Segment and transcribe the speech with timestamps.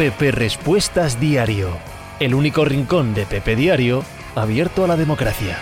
[0.00, 1.68] Pepe Respuestas Diario,
[2.20, 4.02] el único rincón de Pepe Diario
[4.34, 5.58] abierto a la democracia.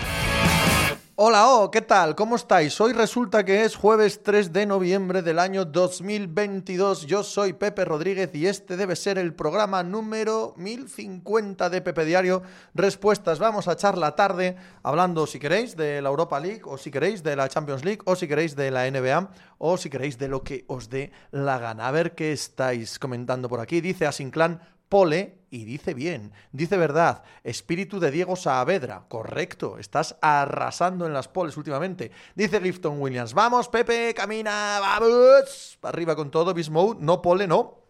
[1.21, 2.15] Hola, oh, ¿qué tal?
[2.15, 2.79] ¿Cómo estáis?
[2.79, 7.07] Hoy resulta que es jueves 3 de noviembre del año 2022.
[7.07, 12.41] Yo soy Pepe Rodríguez y este debe ser el programa número 1050 de Pepe Diario.
[12.73, 16.89] Respuestas, vamos a echar la tarde hablando, si queréis, de la Europa League, o si
[16.89, 20.29] queréis, de la Champions League, o si queréis, de la NBA, o si queréis, de
[20.29, 21.89] lo que os dé la gana.
[21.89, 23.81] A ver qué estáis comentando por aquí.
[23.81, 27.23] Dice Asinclan, Pole y dice bien, dice verdad.
[27.43, 29.77] Espíritu de Diego Saavedra, correcto.
[29.77, 32.11] Estás arrasando en las poles últimamente.
[32.35, 35.77] Dice Clifton Williams, vamos Pepe, camina, vamos.
[35.83, 37.83] Arriba con todo, Bismode, no pole, no.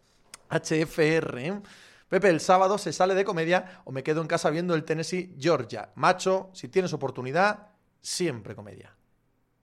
[0.49, 1.39] HFR.
[1.39, 1.61] ¿eh?
[2.09, 5.35] Pepe, el sábado se sale de comedia o me quedo en casa viendo el Tennessee
[5.39, 5.91] Georgia.
[5.95, 7.67] Macho, si tienes oportunidad,
[8.01, 8.93] siempre comedia.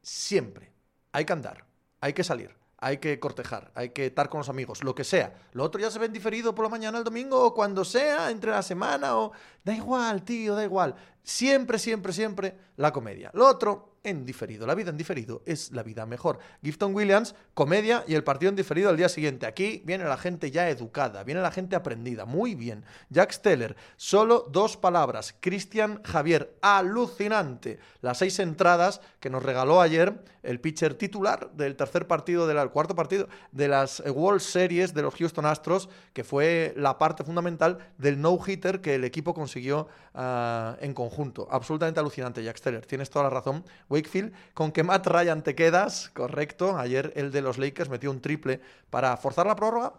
[0.00, 0.72] Siempre.
[1.12, 1.64] Hay que andar,
[2.00, 5.34] hay que salir hay que cortejar, hay que estar con los amigos, lo que sea.
[5.52, 8.50] Lo otro ya se ven diferido por la mañana, el domingo, o cuando sea, entre
[8.50, 9.32] la semana, o...
[9.64, 10.94] Da igual, tío, da igual.
[11.26, 13.32] Siempre, siempre, siempre la comedia.
[13.34, 14.64] Lo otro, en diferido.
[14.68, 16.38] La vida en diferido es la vida mejor.
[16.62, 19.46] Gifton Williams, comedia y el partido en diferido al día siguiente.
[19.46, 22.24] Aquí viene la gente ya educada, viene la gente aprendida.
[22.24, 22.84] Muy bien.
[23.10, 25.34] Jack Steller, solo dos palabras.
[25.40, 27.80] Cristian Javier, alucinante.
[28.00, 32.94] Las seis entradas que nos regaló ayer el pitcher titular del tercer partido, del cuarto
[32.94, 38.20] partido de las World Series de los Houston Astros, que fue la parte fundamental del
[38.20, 41.15] no-hitter que el equipo consiguió ah, en conjunto.
[41.50, 42.86] Absolutamente alucinante, Jack Steller.
[42.86, 43.64] Tienes toda la razón.
[43.88, 46.76] Wakefield, con que Matt Ryan te quedas, correcto.
[46.76, 49.94] Ayer el de los Lakers metió un triple para forzar la prórroga.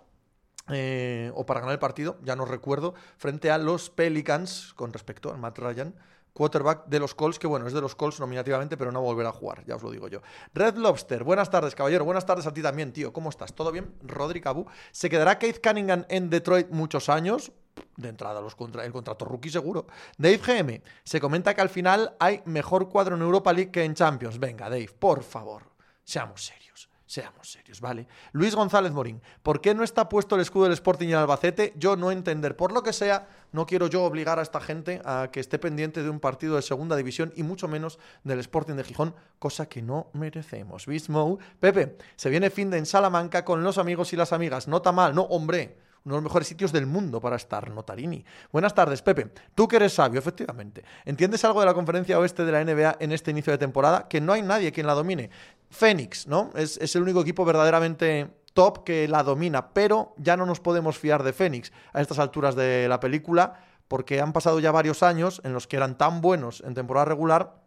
[0.70, 5.32] Eh, o para ganar el partido, ya no recuerdo, frente a los Pelicans con respecto
[5.32, 5.96] a Matt Ryan
[6.38, 9.32] quarterback de los Colts, que bueno, es de los Colts nominativamente, pero no volverá a
[9.32, 10.22] jugar, ya os lo digo yo.
[10.54, 13.56] Red Lobster, buenas tardes, caballero, buenas tardes a ti también, tío, ¿cómo estás?
[13.56, 13.96] ¿Todo bien?
[14.04, 17.52] Rodri Cabu, ¿se quedará Keith Cunningham en Detroit muchos años?
[17.96, 19.88] De entrada los contra el contrato rookie seguro.
[20.18, 23.96] Dave GM, se comenta que al final hay mejor cuadro en Europa League que en
[23.96, 24.40] Champions.
[24.40, 25.64] Venga, Dave, por favor,
[26.04, 26.68] seamos serios.
[27.08, 28.06] Seamos serios, ¿vale?
[28.34, 31.74] Luis González Morín, ¿por qué no está puesto el escudo del Sporting y Albacete?
[31.78, 32.58] Yo no entender.
[32.58, 36.04] Por lo que sea, no quiero yo obligar a esta gente a que esté pendiente
[36.04, 39.82] de un partido de segunda división y mucho menos del Sporting de Gijón, cosa que
[39.82, 40.86] no merecemos.
[40.86, 44.68] Bismo, Pepe, se viene fin de en Salamanca con los amigos y las amigas.
[44.68, 48.24] Nota mal, no, hombre uno de los mejores sitios del mundo para estar, Notarini.
[48.52, 49.32] Buenas tardes, Pepe.
[49.56, 50.84] Tú que eres sabio, efectivamente.
[51.06, 54.08] ¿Entiendes algo de la conferencia oeste de la NBA en este inicio de temporada?
[54.08, 55.30] Que no hay nadie quien la domine.
[55.70, 56.52] Phoenix, ¿no?
[56.56, 60.98] Es, es el único equipo verdaderamente top que la domina, pero ya no nos podemos
[60.98, 65.42] fiar de Phoenix a estas alturas de la película, porque han pasado ya varios años
[65.44, 67.67] en los que eran tan buenos en temporada regular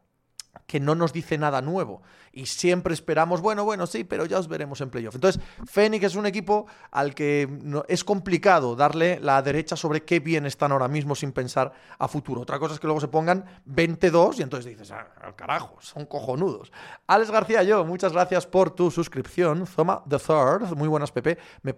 [0.70, 2.00] que no nos dice nada nuevo.
[2.32, 5.16] Y siempre esperamos, bueno, bueno, sí, pero ya os veremos en playoff.
[5.16, 7.48] Entonces, Fénix es un equipo al que
[7.88, 12.42] es complicado darle la derecha sobre qué bien están ahora mismo sin pensar a futuro.
[12.42, 16.06] Otra cosa es que luego se pongan 22 y entonces dices, ah, al carajo, son
[16.06, 16.70] cojonudos.
[17.08, 19.66] Alex García, yo, muchas gracias por tu suscripción.
[19.66, 21.37] Zoma the Third, muy buenas, Pepe.
[21.62, 21.75] Me,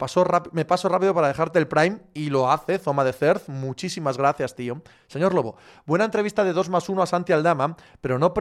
[0.52, 3.48] me paso rápido para dejarte el Prime y lo hace Zoma the Third.
[3.48, 4.82] Muchísimas gracias, tío.
[5.06, 8.34] Señor Lobo, buena entrevista de 2 más 1 a Santi Aldama, pero no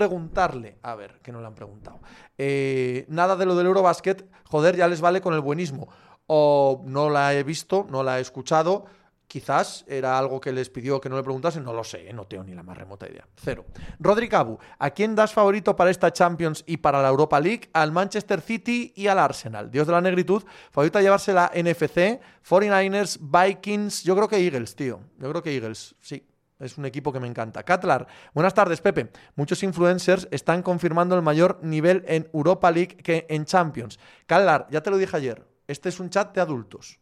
[0.81, 1.99] a ver, que no le han preguntado.
[2.37, 5.87] Eh, nada de lo del Eurobasket, joder, ya les vale con el buenismo.
[6.27, 8.85] O no la he visto, no la he escuchado.
[9.27, 12.43] Quizás era algo que les pidió que no le preguntasen, no lo sé, no tengo
[12.43, 13.25] ni la más remota idea.
[13.35, 13.65] Cero.
[13.99, 17.69] Rodri Cabu, ¿a quién das favorito para esta Champions y para la Europa League?
[17.71, 19.71] Al Manchester City y al Arsenal.
[19.71, 24.75] Dios de la negritud, favorito a llevarse la NFC, 49ers, Vikings, yo creo que Eagles,
[24.75, 24.99] tío.
[25.17, 26.25] Yo creo que Eagles, sí.
[26.61, 27.63] Es un equipo que me encanta.
[27.63, 29.11] Catlar, buenas tardes, Pepe.
[29.35, 33.99] Muchos influencers están confirmando el mayor nivel en Europa League que en Champions.
[34.27, 36.99] Catlar, ya te lo dije ayer, este es un chat de adultos.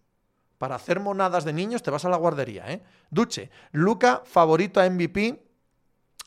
[0.58, 2.84] Para hacer monadas de niños te vas a la guardería, ¿eh?
[3.10, 5.42] Duche, Luca, favorito a MVP.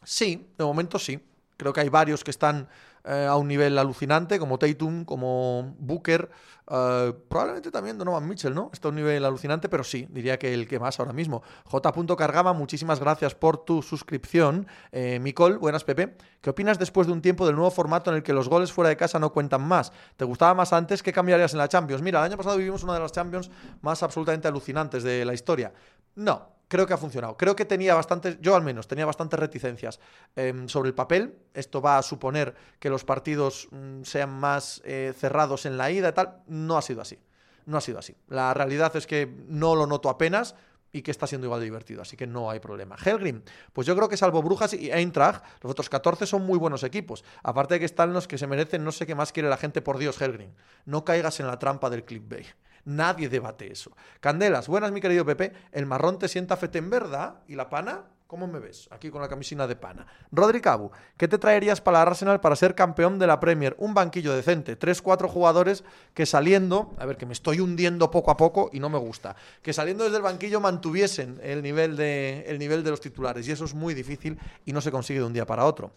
[0.05, 1.21] Sí, de momento sí.
[1.57, 2.69] Creo que hay varios que están
[3.05, 6.31] eh, a un nivel alucinante, como Tatum, como Booker,
[6.71, 8.71] eh, probablemente también Donovan Mitchell, ¿no?
[8.73, 11.43] Está a un nivel alucinante, pero sí, diría que el que más ahora mismo.
[11.65, 12.17] J.
[12.17, 14.67] Cargama, muchísimas gracias por tu suscripción.
[14.93, 15.21] Eh,
[15.61, 16.17] buenas Pepe.
[16.41, 18.89] ¿Qué opinas después de un tiempo del nuevo formato en el que los goles fuera
[18.89, 19.93] de casa no cuentan más?
[20.17, 21.03] ¿Te gustaba más antes?
[21.03, 22.03] ¿Qué cambiarías en la Champions?
[22.03, 23.51] Mira, el año pasado vivimos una de las Champions
[23.81, 25.73] más absolutamente alucinantes de la historia.
[26.15, 27.37] No, creo que ha funcionado.
[27.37, 30.01] Creo que tenía bastantes, yo al menos, tenía bastantes reticencias
[30.35, 31.37] em, sobre el papel.
[31.53, 36.09] Esto va a suponer que los partidos mm, sean más eh, cerrados en la ida
[36.09, 36.39] y tal.
[36.47, 37.19] No ha sido así.
[37.67, 38.17] No ha sido así.
[38.27, 40.55] La realidad es que no lo noto apenas
[40.93, 42.97] y que está siendo igual de divertido, así que no hay problema.
[42.97, 43.43] Helgrim,
[43.75, 47.23] pues yo creo que salvo Brujas y Eintracht, los otros 14 son muy buenos equipos.
[47.43, 49.83] Aparte de que están los que se merecen, no sé qué más quiere la gente,
[49.83, 50.53] por Dios, Helgrim.
[50.87, 52.47] No caigas en la trampa del clickbait
[52.85, 53.93] Nadie debate eso.
[54.21, 58.05] Candelas, buenas mi querido Pepe, el marrón te sienta fete en verdad y la pana
[58.33, 58.89] ¿Cómo me ves?
[58.91, 60.07] Aquí con la camisina de pana.
[60.31, 63.77] Rodri Cabu, ¿qué te traerías para Arsenal para ser campeón de la Premier?
[63.77, 64.75] Un banquillo decente.
[64.75, 65.85] Tres, cuatro jugadores
[66.15, 69.37] que saliendo, a ver, que me estoy hundiendo poco a poco y no me gusta,
[69.61, 73.47] que saliendo desde el banquillo mantuviesen el nivel de, el nivel de los titulares.
[73.49, 75.93] Y eso es muy difícil y no se consigue de un día para otro.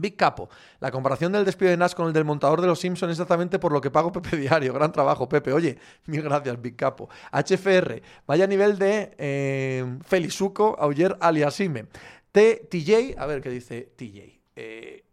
[0.00, 0.48] Big Capo,
[0.80, 3.58] la comparación del despido de Nash con el del montador de los Simpsons es exactamente
[3.58, 4.72] por lo que pago Pepe Diario.
[4.72, 5.52] Gran trabajo, Pepe.
[5.52, 7.08] Oye, mil gracias, Big Capo.
[7.32, 11.86] HFR, vaya nivel de eh, Felizuco, Auyer Aliasime.
[12.32, 14.40] TJ, a ver qué dice TJ.
[14.54, 15.04] Eh,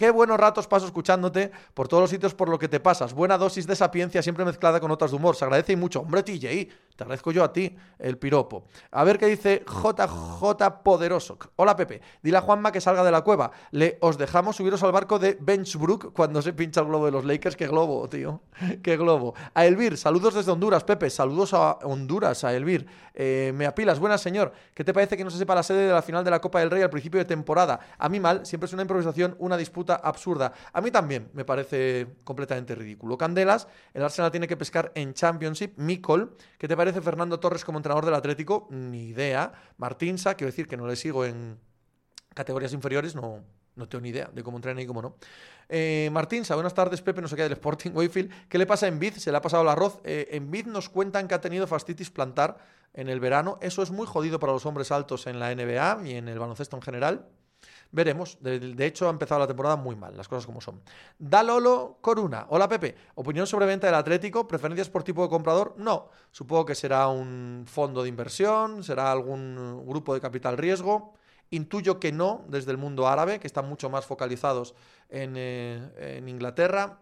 [0.00, 3.12] Qué buenos ratos paso escuchándote por todos los sitios por lo que te pasas.
[3.12, 5.36] Buena dosis de sapiencia siempre mezclada con otras de humor.
[5.36, 6.00] Se agradece y mucho.
[6.00, 6.40] Hombre, TJ,
[6.96, 8.64] te agradezco yo a ti el piropo.
[8.92, 11.36] A ver qué dice JJ Poderoso.
[11.56, 12.00] Hola, Pepe.
[12.22, 13.50] Dile a Juanma que salga de la cueva.
[13.72, 17.26] Le os dejamos subiros al barco de Benchbrook cuando se pincha el globo de los
[17.26, 17.54] Lakers.
[17.54, 18.40] Qué globo, tío.
[18.82, 19.34] Qué globo.
[19.52, 21.10] A Elvir, saludos desde Honduras, Pepe.
[21.10, 22.86] Saludos a Honduras, a Elvir.
[23.12, 24.52] Eh, me apilas, buenas, señor.
[24.72, 26.60] ¿Qué te parece que no se sepa la sede de la final de la Copa
[26.60, 27.78] del Rey al principio de temporada?
[27.98, 30.52] A mí mal, siempre es una improvisación, una disputa absurda.
[30.72, 33.16] A mí también me parece completamente ridículo.
[33.16, 35.74] Candelas, el Arsenal tiene que pescar en Championship.
[35.76, 38.68] Mikol, ¿qué te parece Fernando Torres como entrenador del Atlético?
[38.70, 39.52] Ni idea.
[39.76, 41.58] Martinsa, quiero decir que no le sigo en
[42.34, 43.42] categorías inferiores, no,
[43.76, 45.16] no tengo ni idea de cómo entrena y cómo no.
[45.68, 48.48] Eh, buenas tardes, Pepe, no sé qué del Sporting Wayfield.
[48.48, 49.14] ¿Qué le pasa en Vid?
[49.14, 50.00] Se le ha pasado el arroz.
[50.04, 52.58] Eh, en Vid nos cuentan que ha tenido fastitis plantar
[52.92, 53.58] en el verano.
[53.60, 56.76] Eso es muy jodido para los hombres altos en la NBA y en el baloncesto
[56.76, 57.26] en general.
[57.92, 58.38] Veremos.
[58.40, 60.80] De, hecho, ha empezado la temporada muy mal, las cosas como son.
[61.18, 62.46] Dalolo Coruna.
[62.50, 62.94] Hola, Pepe.
[63.16, 64.46] Opinión sobre venta del Atlético.
[64.46, 65.74] ¿Preferencias por tipo de comprador?
[65.76, 66.08] No.
[66.30, 71.14] Supongo que será un fondo de inversión, será algún grupo de capital riesgo.
[71.50, 74.76] Intuyo que no, desde el mundo árabe, que están mucho más focalizados
[75.08, 77.00] en, eh, en Inglaterra.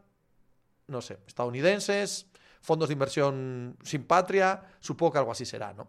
[0.87, 2.29] No sé, estadounidenses,
[2.63, 4.63] fondos de inversión sin patria.
[4.81, 5.89] Supongo que algo así será, ¿no?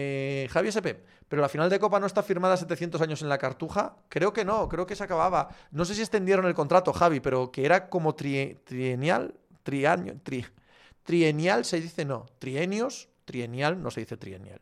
[0.00, 0.94] Eh, Javier SP,
[1.28, 3.96] pero la final de Copa no está firmada 700 años en la cartuja.
[4.08, 5.48] Creo que no, creo que se acababa.
[5.72, 9.34] No sé si extendieron el contrato, Javi, pero que era como trienial,
[9.64, 10.14] trienio,
[11.02, 14.60] trienial se dice no, trienios, trienial no se dice trienial.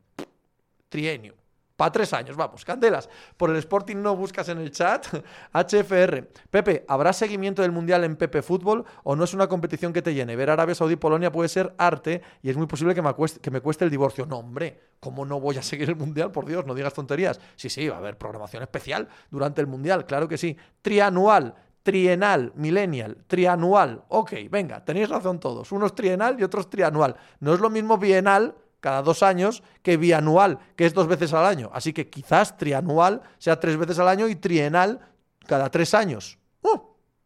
[0.88, 1.34] Trienio.
[1.76, 3.10] Para tres años, vamos, candelas.
[3.36, 5.06] Por el Sporting no buscas en el chat.
[5.52, 6.26] HFR.
[6.50, 10.14] Pepe, ¿habrá seguimiento del Mundial en Pepe Fútbol o no es una competición que te
[10.14, 10.36] llene?
[10.36, 13.60] Ver Arabia Saudí-Polonia puede ser arte y es muy posible que me, cueste, que me
[13.60, 14.24] cueste el divorcio.
[14.24, 16.32] No, hombre, ¿cómo no voy a seguir el Mundial?
[16.32, 17.38] Por Dios, no digas tonterías.
[17.56, 20.56] Sí, sí, va a haber programación especial durante el Mundial, claro que sí.
[20.80, 24.02] Trianual trienal, millennial, trianual.
[24.08, 25.70] Ok, venga, tenéis razón todos.
[25.70, 27.14] Uno es trienal y otro es trianual.
[27.38, 31.46] No es lo mismo bienal cada dos años que bianual, que es dos veces al
[31.46, 31.70] año.
[31.72, 35.00] Así que quizás trianual sea tres veces al año y trienal
[35.46, 36.38] cada tres años.
[36.62, 36.80] ¡Uh!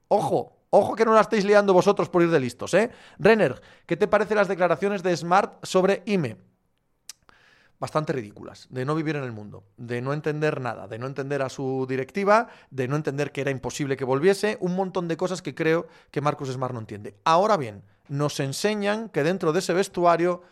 [0.08, 2.90] ojo, ojo que no la estáis liando vosotros por ir de listos, ¿eh?
[3.18, 6.36] Renner, ¿qué te parecen las declaraciones de Smart sobre IME?
[7.80, 11.40] bastante ridículas, de no vivir en el mundo, de no entender nada, de no entender
[11.40, 15.40] a su directiva, de no entender que era imposible que volviese, un montón de cosas
[15.40, 17.16] que creo que Marcus Smart no entiende.
[17.24, 20.42] Ahora bien, nos enseñan que dentro de ese vestuario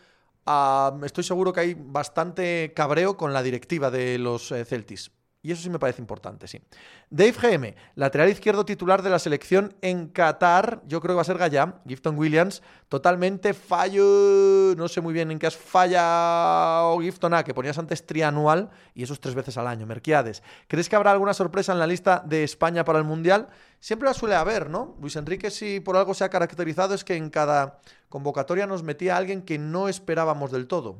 [1.03, 5.11] estoy seguro que hay bastante cabreo con la directiva de los eh, Celtics.
[5.49, 6.61] Y eso sí me parece importante, sí.
[7.09, 10.83] Dave GM, lateral izquierdo titular de la selección en Qatar.
[10.85, 12.61] Yo creo que va a ser Gaya, Gifton Williams.
[12.87, 14.75] Totalmente fallo.
[14.77, 19.01] No sé muy bien en qué has fallado Gifton A, que ponías antes trianual y
[19.01, 19.87] eso es tres veces al año.
[19.87, 20.43] Merquiades.
[20.67, 23.47] ¿Crees que habrá alguna sorpresa en la lista de España para el Mundial?
[23.79, 24.97] Siempre la suele haber, ¿no?
[25.01, 29.15] Luis Enrique, si por algo se ha caracterizado, es que en cada convocatoria nos metía
[29.15, 30.99] a alguien que no esperábamos del todo.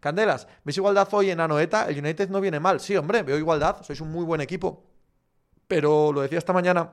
[0.00, 1.88] Candelas, ¿ves igualdad hoy en Anoeta?
[1.88, 2.80] El United no viene mal.
[2.80, 3.82] Sí, hombre, veo igualdad.
[3.82, 4.84] Sois un muy buen equipo.
[5.66, 6.92] Pero lo decía esta mañana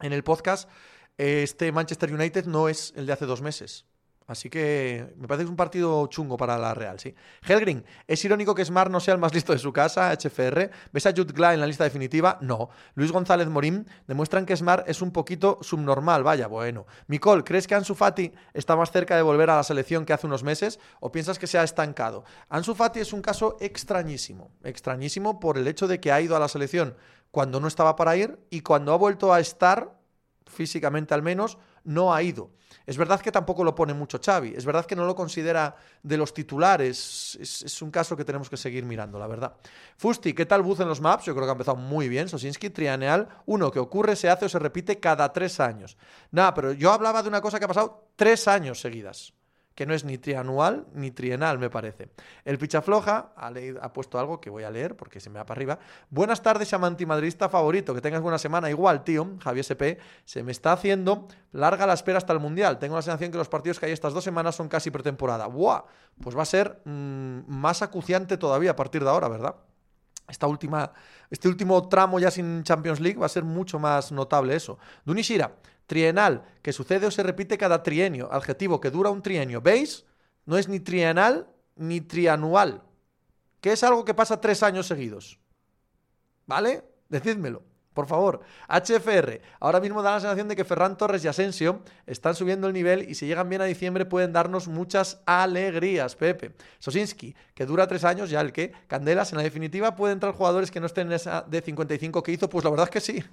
[0.00, 0.68] en el podcast,
[1.16, 3.86] este Manchester United no es el de hace dos meses.
[4.26, 7.14] Así que me parece que es un partido chungo para la Real, sí.
[7.46, 10.70] Helgrin, ¿es irónico que Smart no sea el más listo de su casa, HFR?
[10.92, 12.38] ¿Ves a Jude Gla en la lista definitiva?
[12.40, 12.68] No.
[12.94, 16.86] Luis González Morín demuestran que Smart es un poquito subnormal, vaya, bueno.
[17.06, 20.26] Micol, ¿crees que Ansu Fati está más cerca de volver a la selección que hace
[20.26, 22.24] unos meses o piensas que se ha estancado?
[22.48, 26.40] Ansu Fati es un caso extrañísimo, extrañísimo por el hecho de que ha ido a
[26.40, 26.96] la selección
[27.30, 29.98] cuando no estaba para ir y cuando ha vuelto a estar,
[30.46, 32.50] físicamente al menos, no ha ido.
[32.84, 36.16] Es verdad que tampoco lo pone mucho Xavi, es verdad que no lo considera de
[36.16, 39.56] los titulares, es, un caso que tenemos que seguir mirando, la verdad.
[39.96, 41.24] Fusti, ¿qué tal Buz en los maps?
[41.24, 42.28] Yo creo que ha empezado muy bien.
[42.28, 45.96] Sosinski, trianeal, uno, que ocurre, se hace o se repite cada tres años.
[46.30, 49.32] Nada, pero yo hablaba de una cosa que ha pasado tres años seguidas.
[49.76, 52.08] Que no es ni trianual ni trienal, me parece.
[52.46, 53.52] El Pichafloja ha,
[53.82, 55.78] ha puesto algo que voy a leer porque se me va para arriba.
[56.08, 57.94] Buenas tardes, Chamanti madridista favorito.
[57.94, 58.70] Que tengas buena semana.
[58.70, 62.78] Igual, tío, Javier SP, se me está haciendo larga la espera hasta el Mundial.
[62.78, 65.46] Tengo la sensación que los partidos que hay estas dos semanas son casi pretemporada.
[65.46, 65.82] ¡Buah!
[66.22, 69.56] Pues va a ser mm, más acuciante todavía a partir de ahora, ¿verdad?
[70.28, 70.92] Esta última,
[71.30, 74.78] este último tramo ya sin Champions League va a ser mucho más notable eso.
[75.04, 75.56] Dunishira,
[75.86, 79.60] trienal, que sucede o se repite cada trienio, adjetivo que dura un trienio.
[79.60, 80.04] ¿Veis?
[80.44, 82.82] No es ni trienal ni trianual,
[83.60, 85.38] que es algo que pasa tres años seguidos.
[86.46, 86.84] ¿Vale?
[87.08, 87.62] Decídmelo.
[87.96, 89.40] Por favor, HFR.
[89.58, 93.08] Ahora mismo da la sensación de que Ferran Torres y Asensio están subiendo el nivel
[93.08, 96.52] y si llegan bien a diciembre pueden darnos muchas alegrías, Pepe.
[96.78, 98.72] Sosinski, que dura tres años, ya el que.
[98.86, 102.32] Candelas, en la definitiva, ¿pueden entrar jugadores que no estén en esa de 55 que
[102.32, 102.50] hizo?
[102.50, 103.24] Pues la verdad es que sí.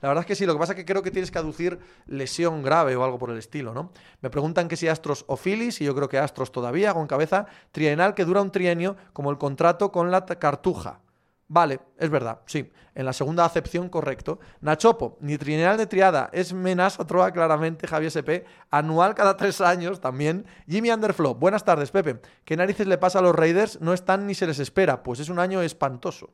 [0.00, 1.78] La verdad es que sí, lo que pasa es que creo que tienes que aducir
[2.06, 3.92] lesión grave o algo por el estilo, ¿no?
[4.22, 7.44] Me preguntan que si Astros o Phillies, y yo creo que Astros todavía, con cabeza,
[7.70, 11.00] trienal que dura un trienio, como el contrato con la Cartuja.
[11.48, 12.72] Vale, es verdad, sí.
[12.94, 14.40] En la segunda acepción, correcto.
[14.60, 18.42] Nachopo, ni trienal de triada, es menas troa claramente, Javier SP.
[18.70, 20.46] Anual cada tres años también.
[20.66, 22.20] Jimmy Underflow, buenas tardes, Pepe.
[22.44, 23.80] ¿Qué narices le pasa a los Raiders?
[23.80, 25.02] No están ni se les espera.
[25.02, 26.30] Pues es un año espantoso.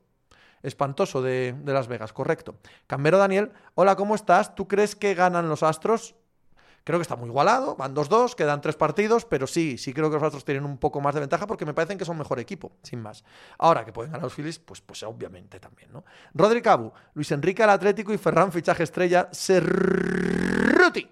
[0.62, 2.54] Espantoso de, de Las Vegas, correcto.
[2.86, 4.54] Cambero Daniel, hola, ¿cómo estás?
[4.54, 6.14] ¿Tú crees que ganan los Astros?
[6.84, 10.14] Creo que está muy igualado, van 2-2, quedan tres partidos, pero sí, sí creo que
[10.14, 12.72] los Astros tienen un poco más de ventaja porque me parecen que son mejor equipo,
[12.82, 13.24] sin más.
[13.58, 16.04] Ahora que pueden ganar los Phillies, pues, pues obviamente también, ¿no?
[16.34, 21.08] Rodri Cabu, Luis Enrique al Atlético y Ferran fichaje estrella, Serruti.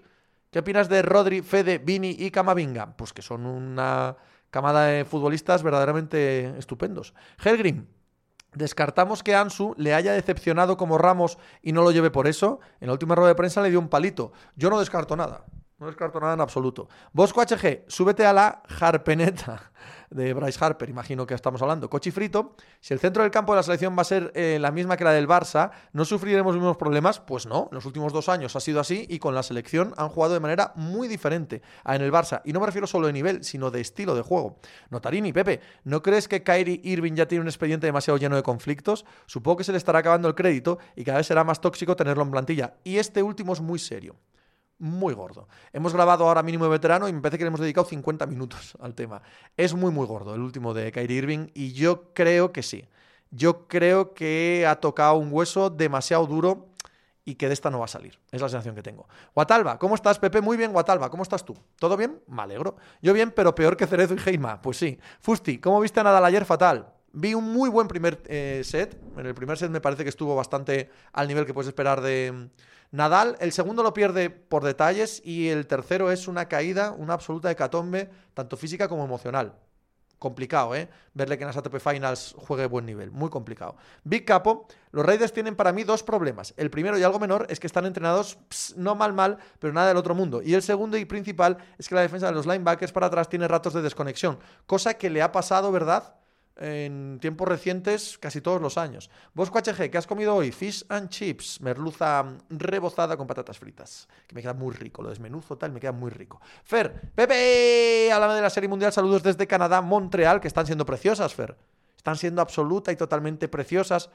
[0.49, 2.97] ¿Qué opinas de Rodri, Fede, Vini y Camavinga?
[2.97, 4.17] Pues que son una
[4.49, 7.13] camada de futbolistas verdaderamente estupendos.
[7.41, 7.87] Helgrim,
[8.53, 12.59] Descartamos que Ansu le haya decepcionado como Ramos y no lo lleve por eso.
[12.81, 14.33] En la última rueda de prensa le dio un palito.
[14.57, 15.45] Yo no descarto nada.
[15.81, 16.87] No descarto nada en absoluto.
[17.11, 19.71] Bosco HG, súbete a la Harpeneta
[20.11, 21.89] de Bryce Harper, imagino que estamos hablando.
[21.89, 24.95] Cochifrito, si el centro del campo de la selección va a ser eh, la misma
[24.95, 27.19] que la del Barça, ¿no sufriremos los mismos problemas?
[27.19, 30.35] Pues no, los últimos dos años ha sido así y con la selección han jugado
[30.35, 32.43] de manera muy diferente a en el Barça.
[32.45, 34.59] Y no me refiero solo de nivel, sino de estilo de juego.
[34.91, 39.03] Notarini, Pepe, ¿no crees que Kyrie Irving ya tiene un expediente demasiado lleno de conflictos?
[39.25, 42.21] Supongo que se le estará acabando el crédito y cada vez será más tóxico tenerlo
[42.21, 42.75] en plantilla.
[42.83, 44.15] Y este último es muy serio
[44.81, 45.47] muy gordo.
[45.71, 48.73] Hemos grabado ahora mínimo de veterano y me parece que le hemos dedicado 50 minutos
[48.81, 49.21] al tema.
[49.55, 52.85] Es muy, muy gordo el último de Kyrie Irving y yo creo que sí.
[53.29, 56.67] Yo creo que ha tocado un hueso demasiado duro
[57.23, 58.19] y que de esta no va a salir.
[58.31, 59.07] Es la sensación que tengo.
[59.33, 60.41] Guatalba, ¿cómo estás, Pepe?
[60.41, 61.55] Muy bien, Guatalba, ¿cómo estás tú?
[61.77, 62.19] ¿Todo bien?
[62.27, 62.75] Me alegro.
[63.01, 64.61] Yo bien, pero peor que Cerezo y Heima.
[64.61, 64.99] Pues sí.
[65.19, 66.43] Fusti, ¿cómo viste a Nadal ayer?
[66.43, 66.91] Fatal.
[67.13, 68.99] Vi un muy buen primer eh, set.
[69.17, 72.49] En el primer set me parece que estuvo bastante al nivel que puedes esperar de,
[72.91, 77.49] Nadal, el segundo lo pierde por detalles y el tercero es una caída, una absoluta
[77.49, 79.55] hecatombe, tanto física como emocional.
[80.19, 80.87] Complicado, ¿eh?
[81.13, 83.09] Verle que en las ATP Finals juegue buen nivel.
[83.09, 83.75] Muy complicado.
[84.03, 86.53] Big Capo, los Raiders tienen para mí dos problemas.
[86.57, 88.37] El primero y algo menor es que están entrenados
[88.75, 90.43] no mal mal, pero nada del otro mundo.
[90.43, 93.47] Y el segundo y principal es que la defensa de los linebackers para atrás tiene
[93.47, 94.37] ratos de desconexión.
[94.67, 96.20] Cosa que le ha pasado, ¿verdad?
[96.61, 99.09] En tiempos recientes casi todos los años.
[99.33, 100.51] Bosco HG, ¿qué has comido hoy?
[100.51, 105.57] Fish and chips, merluza rebozada con patatas fritas, que me queda muy rico, lo desmenuzo
[105.57, 106.39] tal, me queda muy rico.
[106.63, 111.33] Fer, Pepe, háblame de la Serie Mundial, saludos desde Canadá, Montreal, que están siendo preciosas,
[111.33, 111.57] Fer.
[111.97, 114.09] Están siendo absoluta y totalmente preciosas.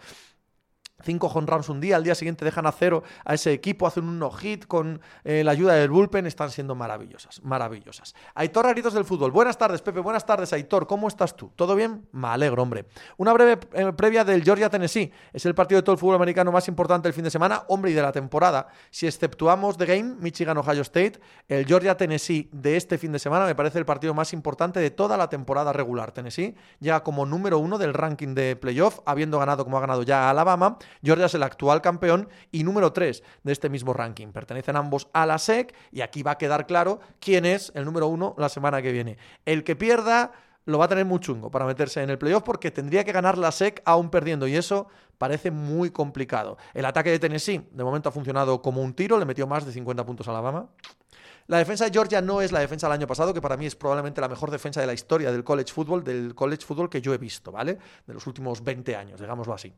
[1.03, 4.05] Cinco home runs un día, al día siguiente dejan a cero a ese equipo, hacen
[4.05, 8.15] un no-hit con eh, la ayuda del bullpen, están siendo maravillosas, maravillosas.
[8.35, 11.53] Aitor Raritos del Fútbol, buenas tardes Pepe, buenas tardes Aitor, ¿cómo estás tú?
[11.55, 12.09] ¿Todo bien?
[12.13, 12.87] Me alegro, hombre.
[13.19, 16.67] Una breve eh, previa del Georgia-Tennessee, es el partido de todo el fútbol americano más
[16.67, 18.69] importante del fin de semana, hombre, y de la temporada.
[18.91, 23.79] Si exceptuamos The Game, Michigan-Ohio State, el Georgia-Tennessee de este fin de semana me parece
[23.79, 26.13] el partido más importante de toda la temporada regular.
[26.13, 30.31] Tennessee llega como número uno del ranking de playoff, habiendo ganado como ha ganado ya
[30.31, 34.29] Alabama Georgia es el actual campeón y número 3 de este mismo ranking.
[34.29, 38.09] Pertenecen ambos a la SEC y aquí va a quedar claro quién es el número
[38.09, 39.19] 1 la semana que viene.
[39.45, 40.33] El que pierda
[40.67, 43.39] lo va a tener muy chungo para meterse en el playoff porque tendría que ganar
[43.39, 46.59] la SEC aún perdiendo y eso parece muy complicado.
[46.75, 49.73] El ataque de Tennessee de momento ha funcionado como un tiro, le metió más de
[49.73, 50.69] 50 puntos a Alabama.
[51.47, 53.77] La defensa de Georgia no es la defensa del año pasado, que para mí es
[53.77, 57.15] probablemente la mejor defensa de la historia del college football, del college football que yo
[57.15, 57.79] he visto, ¿vale?
[58.05, 59.73] De los últimos 20 años, digámoslo así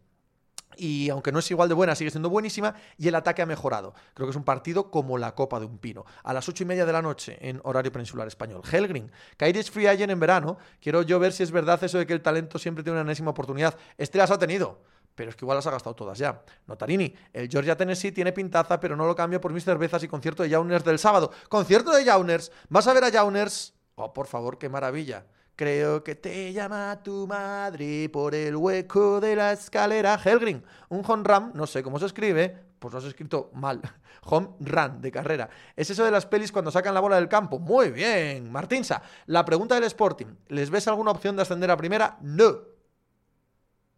[0.78, 3.94] y aunque no es igual de buena, sigue siendo buenísima y el ataque ha mejorado.
[4.14, 6.04] Creo que es un partido como la copa de un pino.
[6.22, 8.62] A las ocho y media de la noche en horario peninsular español.
[8.70, 10.58] Helgrin, Kairi es free agent en verano.
[10.80, 13.32] Quiero yo ver si es verdad eso de que el talento siempre tiene una enésima
[13.32, 13.76] oportunidad.
[13.96, 14.80] Este las ha tenido.
[15.14, 16.44] Pero es que igual las ha gastado todas ya.
[16.68, 20.44] Notarini, el Georgia Tennessee tiene pintaza, pero no lo cambio por mis cervezas y concierto
[20.44, 21.32] de Jauners del sábado.
[21.48, 22.52] Concierto de Jauners.
[22.68, 23.74] ¿Vas a ver a Jauners?
[23.96, 25.26] Oh, por favor, qué maravilla.
[25.58, 30.14] Creo que te llama tu madre por el hueco de la escalera.
[30.14, 33.80] Helgrin, un run, no sé cómo se escribe, pues lo has escrito mal.
[34.26, 35.50] Home run de carrera.
[35.74, 37.58] Es eso de las pelis cuando sacan la bola del campo.
[37.58, 39.02] Muy bien, Martinsa.
[39.26, 40.26] La pregunta del Sporting.
[40.46, 42.18] ¿Les ves alguna opción de ascender a primera?
[42.20, 42.58] No.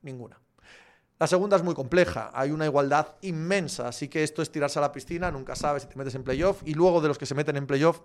[0.01, 0.41] Ninguna.
[1.19, 4.83] La segunda es muy compleja, hay una igualdad inmensa, así que esto es tirarse a
[4.83, 7.35] la piscina, nunca sabes si te metes en playoff y luego de los que se
[7.35, 8.01] meten en playoff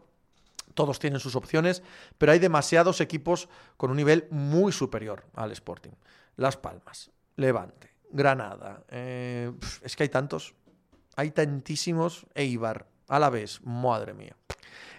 [0.76, 1.82] todos tienen sus opciones,
[2.18, 5.94] pero hay demasiados equipos con un nivel muy superior al Sporting.
[6.36, 9.52] Las Palmas, Levante, Granada, eh,
[9.82, 10.54] es que hay tantos,
[11.16, 14.36] hay tantísimos, Eibar, a la vez, madre mía.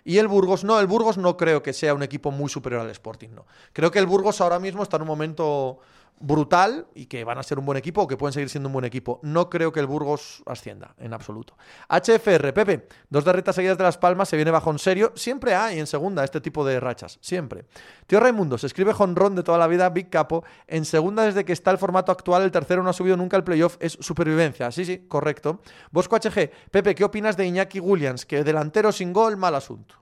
[0.04, 2.90] Y el Burgos, no, el Burgos no creo que sea un equipo muy superior al
[2.90, 3.47] Sporting, no.
[3.73, 5.80] Creo que el Burgos ahora mismo está en un momento
[6.18, 8.73] brutal y que van a ser un buen equipo o que pueden seguir siendo un
[8.73, 9.20] buen equipo.
[9.23, 11.56] No creo que el Burgos ascienda, en absoluto.
[11.88, 15.12] HFR, Pepe, dos derretas seguidas de Las Palmas, se viene bajo en serio.
[15.14, 17.66] Siempre hay en segunda este tipo de rachas, siempre.
[18.06, 20.44] Tío Raimundo, se escribe jonrón de toda la vida, Big Capo.
[20.66, 23.44] En segunda, desde que está el formato actual, el tercero no ha subido nunca al
[23.44, 24.70] playoff, es supervivencia.
[24.70, 25.61] Sí, sí, correcto.
[25.90, 28.25] Bosco HG, Pepe, ¿qué opinas de Iñaki Williams?
[28.25, 29.96] Que delantero sin gol, mal asunto.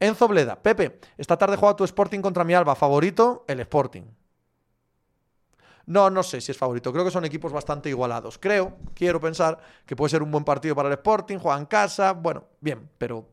[0.00, 4.17] Enzo Bleda, Pepe, esta tarde juega tu Sporting contra mi Alba, favorito, el Sporting.
[5.88, 6.92] No, no sé si es favorito.
[6.92, 8.36] Creo que son equipos bastante igualados.
[8.38, 12.12] Creo, quiero pensar que puede ser un buen partido para el Sporting, juega en casa.
[12.12, 13.26] Bueno, bien, pero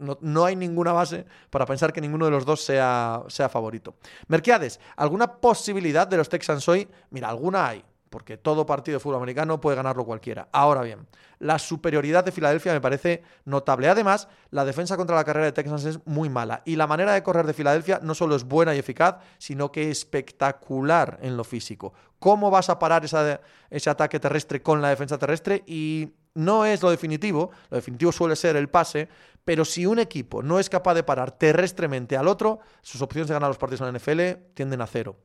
[0.00, 3.94] no, hay ninguna base para pensar que ninguno de los dos sea, sea favorito.
[4.26, 6.88] Merquiades, ¿alguna posibilidad de los Texans hoy?
[7.10, 10.48] Mira, alguna hay porque todo partido de fútbol americano puede ganarlo cualquiera.
[10.52, 11.06] Ahora bien,
[11.38, 13.88] la superioridad de Filadelfia me parece notable.
[13.88, 17.22] Además, la defensa contra la carrera de Texans es muy mala y la manera de
[17.22, 21.94] correr de Filadelfia no solo es buena y eficaz, sino que espectacular en lo físico.
[22.18, 25.62] ¿Cómo vas a parar ese ataque terrestre con la defensa terrestre?
[25.66, 29.08] Y no es lo definitivo, lo definitivo suele ser el pase,
[29.44, 33.34] pero si un equipo no es capaz de parar terrestremente al otro, sus opciones de
[33.34, 35.16] ganar los partidos en la NFL tienden a cero.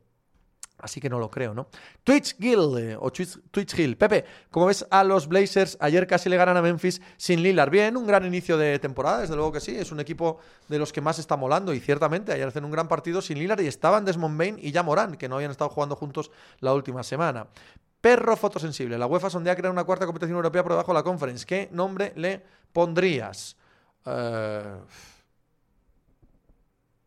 [0.77, 1.67] Así que no lo creo, ¿no?
[2.03, 3.97] Twitch Gill eh, o Twitch, Hill.
[3.97, 5.77] Pepe, ¿cómo ves a los Blazers?
[5.79, 7.69] Ayer casi le ganan a Memphis sin Lillard.
[7.69, 9.75] Bien, un gran inicio de temporada, desde luego que sí.
[9.75, 12.87] Es un equipo de los que más está molando y ciertamente ayer hacen un gran
[12.89, 15.95] partido sin Lillard y estaban Desmond Bain y ya Morán, que no habían estado jugando
[15.95, 17.47] juntos la última semana.
[18.01, 18.97] Perro fotosensible.
[18.97, 21.45] La UEFA sondea crear una cuarta competición europea por debajo de la conference.
[21.45, 23.55] ¿Qué nombre le pondrías?
[24.05, 24.83] Uh...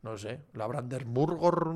[0.02, 1.74] no sé, la Brandenburger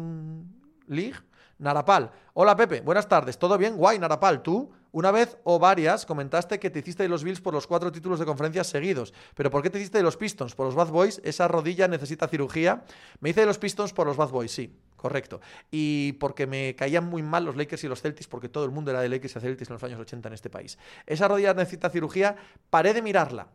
[0.89, 1.32] League.
[1.63, 2.11] Narapal.
[2.35, 3.39] Hola Pepe, buenas tardes.
[3.39, 3.77] ¿Todo bien?
[3.77, 4.43] Guay, Narapal.
[4.43, 4.73] ¿Tú?
[4.91, 8.19] Una vez o varias comentaste que te hiciste de los Bills por los cuatro títulos
[8.19, 9.15] de conferencia seguidos.
[9.35, 10.57] ¿Pero por qué te hiciste de los Pistons?
[10.57, 11.21] ¿Por los Bad Boys?
[11.25, 12.83] ¿Esa rodilla necesita cirugía?
[13.21, 14.77] Me hice de los Pistons por los Bad Boys, sí.
[14.97, 15.41] Correcto.
[15.71, 18.91] Y porque me caían muy mal los Lakers y los Celtics, porque todo el mundo
[18.91, 20.79] era de Lakers y Celtics en los años 80 en este país.
[21.07, 22.37] Esa rodilla necesita cirugía.
[22.71, 23.47] Paré de mirarla.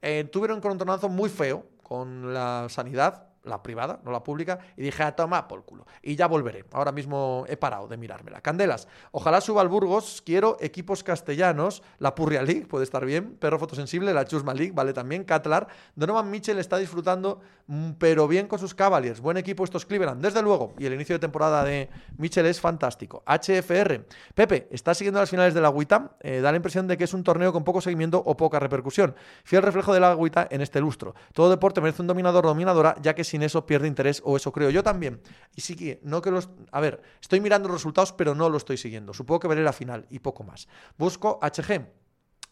[0.00, 4.82] Eh, tuvieron un contronazo muy feo con la sanidad la privada, no la pública, y
[4.82, 5.86] dije, a ah, toma por culo.
[6.02, 6.64] Y ya volveré.
[6.72, 8.40] Ahora mismo he parado de mirármela.
[8.40, 10.22] Candelas, ojalá suba al Burgos.
[10.24, 11.82] Quiero equipos castellanos.
[11.98, 13.36] La Purria League puede estar bien.
[13.36, 15.24] Perro Fotosensible, la Chusma League, vale también.
[15.24, 15.68] Catlar.
[15.94, 19.20] Donovan Mitchell está disfrutando, mm, pero bien con sus Cavaliers.
[19.20, 20.74] Buen equipo estos Cleveland, desde luego.
[20.78, 23.22] Y el inicio de temporada de Mitchell es fantástico.
[23.26, 24.04] HFR.
[24.34, 26.16] Pepe, ¿estás siguiendo las finales de la Agüita?
[26.20, 29.14] Eh, da la impresión de que es un torneo con poco seguimiento o poca repercusión.
[29.44, 31.14] Fiel reflejo de la Agüita en este lustro.
[31.32, 34.52] Todo deporte merece un dominador o dominadora, ya que sin eso pierde interés, o eso
[34.52, 35.20] creo yo también.
[35.54, 36.50] Y sí que, no que los.
[36.72, 39.14] A ver, estoy mirando los resultados, pero no lo estoy siguiendo.
[39.14, 40.68] Supongo que veré la final y poco más.
[40.98, 41.86] Busco HG.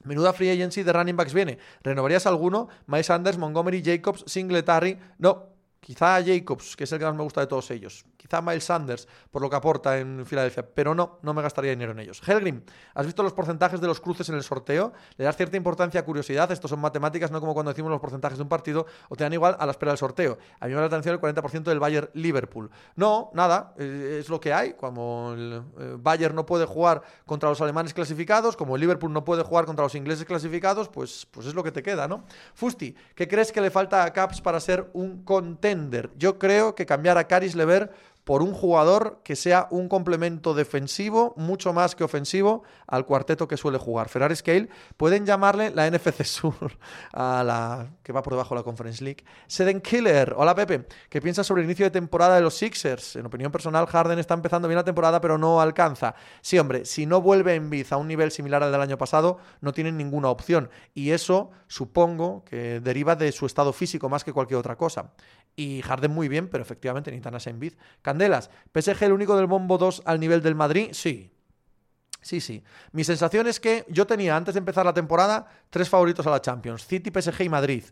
[0.05, 1.59] Menuda free agency de running backs viene.
[1.83, 2.69] ¿Renovarías alguno?
[2.87, 4.99] Miles Sanders, Montgomery, Jacobs, Singletary.
[5.19, 5.58] No,
[5.89, 8.05] Quizá Jacobs, que es el que más me gusta de todos ellos.
[8.19, 10.63] Quizá Miles Sanders, por lo que aporta en Filadelfia.
[10.63, 12.21] Pero no, no me gastaría dinero en ellos.
[12.29, 12.61] Helgrim,
[12.93, 14.93] ¿has visto los porcentajes de los cruces en el sorteo?
[15.17, 16.53] ¿Le das cierta importancia a curiosidad?
[16.53, 19.33] Estos son matemáticas, no como cuando decimos los porcentajes de un partido, o te dan
[19.33, 20.37] igual a la espera del sorteo.
[20.61, 22.69] A mí me da la atención el 40% del Bayern Liverpool.
[22.95, 24.75] No, nada, eh, es lo que hay.
[24.75, 29.25] Como el eh, Bayern no puede jugar contra los alemanes clasificados, como el Liverpool no
[29.25, 32.25] puede jugar contra los ingleses clasificados, pues, pues es lo que te queda, ¿no?
[32.53, 35.78] Fusti, ¿qué crees que le falta a Caps para ser un contento?
[36.17, 37.93] Yo creo que cambiar a Caris Lever
[38.29, 43.57] por un jugador que sea un complemento defensivo mucho más que ofensivo al cuarteto que
[43.57, 44.11] suele jugar.
[44.11, 46.77] Ferrari Scale pueden llamarle la NFC Sur
[47.15, 49.25] a la que va por debajo de la Conference League.
[49.47, 53.17] Seden Killer, hola Pepe, ¿qué piensas sobre el inicio de temporada de los Sixers?
[53.17, 56.15] En opinión personal, Harden está empezando bien la temporada, pero no alcanza.
[56.43, 59.39] Sí, hombre, si no vuelve en Biz a un nivel similar al del año pasado,
[59.63, 60.69] no tienen ninguna opción.
[60.93, 65.13] Y eso supongo que deriva de su estado físico más que cualquier otra cosa.
[65.59, 67.77] Y Harden muy bien, pero efectivamente necesitan a Biz.
[68.01, 70.91] Candelas, ¿PSG el único del bombo 2 al nivel del Madrid?
[70.93, 71.33] Sí.
[72.21, 72.63] Sí, sí.
[72.93, 76.41] Mi sensación es que yo tenía antes de empezar la temporada tres favoritos a la
[76.41, 77.83] Champions, City, PSG y Madrid.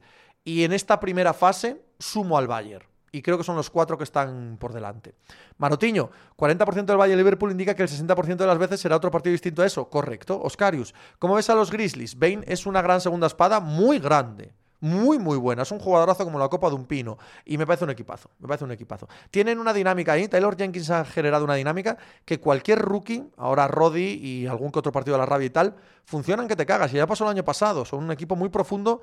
[0.44, 4.05] Y en esta primera fase sumo al Bayern Y creo que son los cuatro que
[4.05, 5.16] están por delante.
[5.59, 9.33] Marotiño, 40% del Valle Liverpool indica que el 60% de las veces será otro partido
[9.33, 9.90] distinto a eso.
[9.90, 10.40] Correcto.
[10.40, 12.16] Oscarius, ¿cómo ves a los Grizzlies?
[12.16, 15.62] Bane es una gran segunda espada, muy grande muy, muy buena.
[15.62, 17.19] Es un jugadorazo como la copa de un pino.
[17.45, 18.31] Y me parece un equipazo.
[18.39, 19.09] Me parece un equipazo.
[19.31, 20.29] Tienen una dinámica ahí.
[20.29, 24.93] Taylor Jenkins ha generado una dinámica que cualquier rookie, ahora Roddy y algún que otro
[24.93, 26.93] partido de la rabia y tal, funcionan que te cagas.
[26.93, 27.85] Y ya pasó el año pasado.
[27.85, 29.03] Son un equipo muy profundo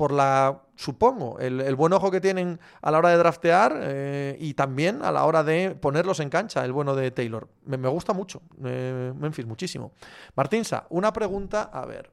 [0.00, 4.54] por la, supongo, el, buen ojo que tienen a la hora de draftear eh, y
[4.54, 7.48] también a la hora de ponerlos en cancha, el bueno de Taylor.
[7.66, 9.92] Me, gusta mucho, eh, Memphis, muchísimo.
[10.34, 12.10] Martinsa, una pregunta, a ver.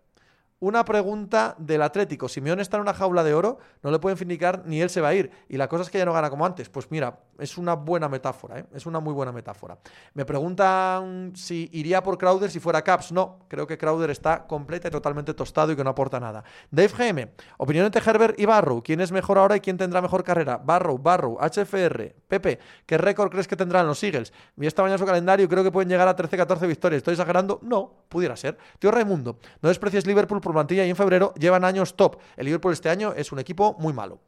[0.59, 2.27] Una pregunta del Atlético.
[2.27, 5.09] Simeone está en una jaula de oro, no le pueden findicar ni él se va
[5.09, 5.29] a ir.
[5.49, 6.67] Y la cosa es que ya no gana como antes.
[6.67, 8.65] Pues mira, es una buena metáfora, ¿eh?
[8.73, 9.77] es una muy buena metáfora.
[10.13, 13.11] Me preguntan si iría por Crowder si fuera Caps.
[13.11, 16.43] No, creo que Crowder está completa y totalmente tostado y que no aporta nada.
[16.71, 18.81] Dave GM, opinión entre Herbert y Barrow.
[18.83, 20.57] ¿Quién es mejor ahora y quién tendrá mejor carrera?
[20.57, 22.59] Barrow, Barrow, HFR, Pepe.
[22.85, 24.33] ¿Qué récord crees que tendrán los Eagles?
[24.55, 26.97] Vi esta mañana su calendario y creo que pueden llegar a 13-14 victorias.
[26.97, 27.59] ¿Estoy exagerando?
[27.61, 28.57] No, pudiera ser.
[28.79, 32.17] Tío Raimundo, no desprecies Liverpool por plantilla y en febrero llevan años top.
[32.35, 34.19] El Liverpool este año es un equipo muy malo.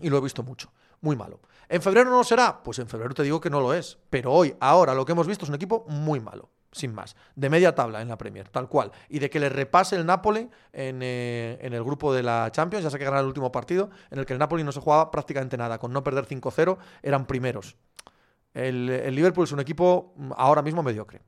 [0.00, 0.72] Y lo he visto mucho.
[1.00, 1.40] Muy malo.
[1.68, 2.62] ¿En febrero no lo será?
[2.62, 3.98] Pues en febrero te digo que no lo es.
[4.10, 7.48] Pero hoy, ahora, lo que hemos visto es un equipo muy malo sin más, de
[7.48, 11.00] media tabla en la Premier, tal cual, y de que le repase el Napoli en,
[11.02, 14.26] eh, el grupo de la Champions, ya sé que ganar el último partido, en el
[14.26, 17.76] que el Napoli no se jugaba prácticamente nada, con no perder 5-0 eran primeros.
[18.54, 21.22] el Liverpool es un equipo mm, ahora mismo mediocre.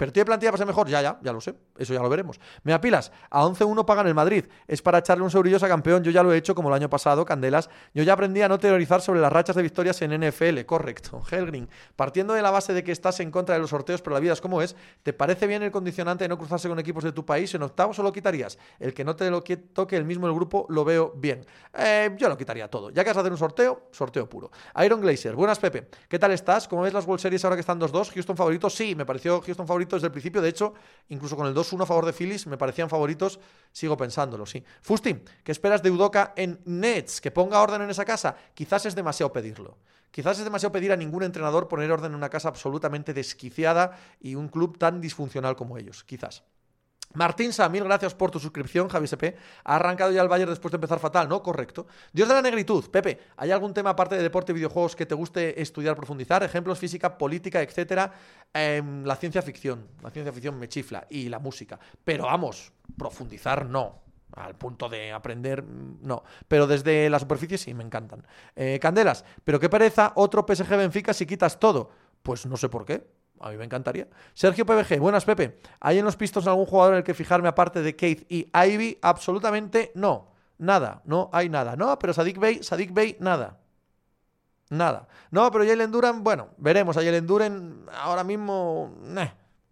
[0.00, 0.88] ¿Pero tiene plantilla para ser mejor?
[0.88, 1.54] Ya, ya, ya lo sé.
[1.76, 2.40] Eso ya lo veremos.
[2.62, 3.12] Me apilas.
[3.28, 4.46] A 11-1 pagan el Madrid.
[4.66, 6.02] Es para echarle un sobrillo a campeón.
[6.02, 7.68] Yo ya lo he hecho como el año pasado, Candelas.
[7.92, 10.60] Yo ya aprendí a no teorizar sobre las rachas de victorias en NFL.
[10.64, 11.22] Correcto.
[11.30, 11.68] Helgrin.
[11.96, 14.32] Partiendo de la base de que estás en contra de los sorteos, pero la vida
[14.32, 17.26] es como es, ¿te parece bien el condicionante de no cruzarse con equipos de tu
[17.26, 17.54] país?
[17.54, 18.56] ¿En octavos o lo quitarías?
[18.78, 21.44] El que no te lo toque el mismo el grupo, lo veo bien.
[21.74, 22.88] Eh, yo lo quitaría todo.
[22.88, 24.50] Ya que vas a hacer un sorteo, sorteo puro.
[24.82, 25.34] Iron Glacier.
[25.34, 25.88] Buenas, Pepe.
[26.08, 26.66] ¿Qué tal estás?
[26.68, 28.14] ¿Cómo ves las World Series ahora que están 2-2?
[28.14, 28.70] ¿Houston favorito?
[28.70, 30.40] Sí, me pareció Houston favorito desde el principio.
[30.40, 30.74] De hecho,
[31.08, 33.40] incluso con el 2-1 a favor de Phillies, me parecían favoritos.
[33.72, 34.64] Sigo pensándolo, sí.
[34.82, 37.20] Fusti, ¿qué esperas de Udoca en Nets?
[37.20, 38.36] ¿Que ponga orden en esa casa?
[38.54, 39.78] Quizás es demasiado pedirlo.
[40.10, 44.34] Quizás es demasiado pedir a ningún entrenador poner orden en una casa absolutamente desquiciada y
[44.34, 46.02] un club tan disfuncional como ellos.
[46.04, 46.42] Quizás.
[47.12, 49.34] Martín Sa, mil gracias por tu suscripción, Javi SP.
[49.64, 51.42] Ha arrancado ya el Bayern después de empezar fatal, ¿no?
[51.42, 51.86] Correcto.
[52.12, 52.88] Dios de la negritud.
[52.88, 56.44] Pepe, ¿hay algún tema aparte de deporte y videojuegos que te guste estudiar, profundizar?
[56.44, 58.12] Ejemplos, física, política, etcétera.
[58.54, 59.88] Em, la ciencia ficción.
[60.02, 61.06] La ciencia ficción me chifla.
[61.10, 61.80] Y la música.
[62.04, 64.02] Pero vamos, profundizar no.
[64.36, 66.22] Al punto de aprender, mm, no.
[66.46, 68.24] Pero desde la superficie sí, me encantan.
[68.54, 71.90] Eh, Candelas, pero qué pereza otro PSG Benfica si quitas todo.
[72.22, 73.19] Pues no sé por qué.
[73.40, 74.06] A mí me encantaría.
[74.34, 75.58] Sergio PBG, buenas Pepe.
[75.80, 78.98] ¿Hay en los pistos algún jugador en el que fijarme aparte de Keith y Ivy?
[79.00, 80.28] Absolutamente no.
[80.58, 81.74] Nada, no hay nada.
[81.74, 83.56] No, pero Sadik Bey, Sadik Bey, nada.
[84.68, 85.08] Nada.
[85.30, 86.98] No, pero Jalen Duran, bueno, veremos.
[86.98, 88.94] A Jalen Duran ahora mismo,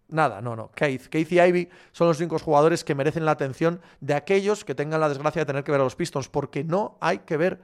[0.07, 0.71] nada, no, no.
[0.71, 4.73] Keith, Keith y Ivy son los únicos jugadores que merecen la atención de aquellos que
[4.73, 7.61] tengan la desgracia de tener que ver a los Pistons, porque no hay que ver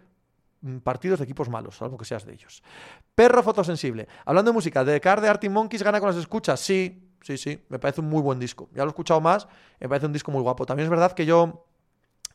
[0.84, 2.64] partidos de equipos malos, algo que seas de ellos.
[3.14, 4.08] Perro fotosensible.
[4.26, 6.60] Hablando de música, ¿de Car de Artie Monkeys gana con las escuchas?
[6.60, 7.60] Sí, sí, sí.
[7.70, 8.70] Me parece un muy buen disco.
[8.74, 9.48] Ya lo he escuchado más,
[9.80, 10.66] me parece un disco muy guapo.
[10.66, 11.66] También es verdad que yo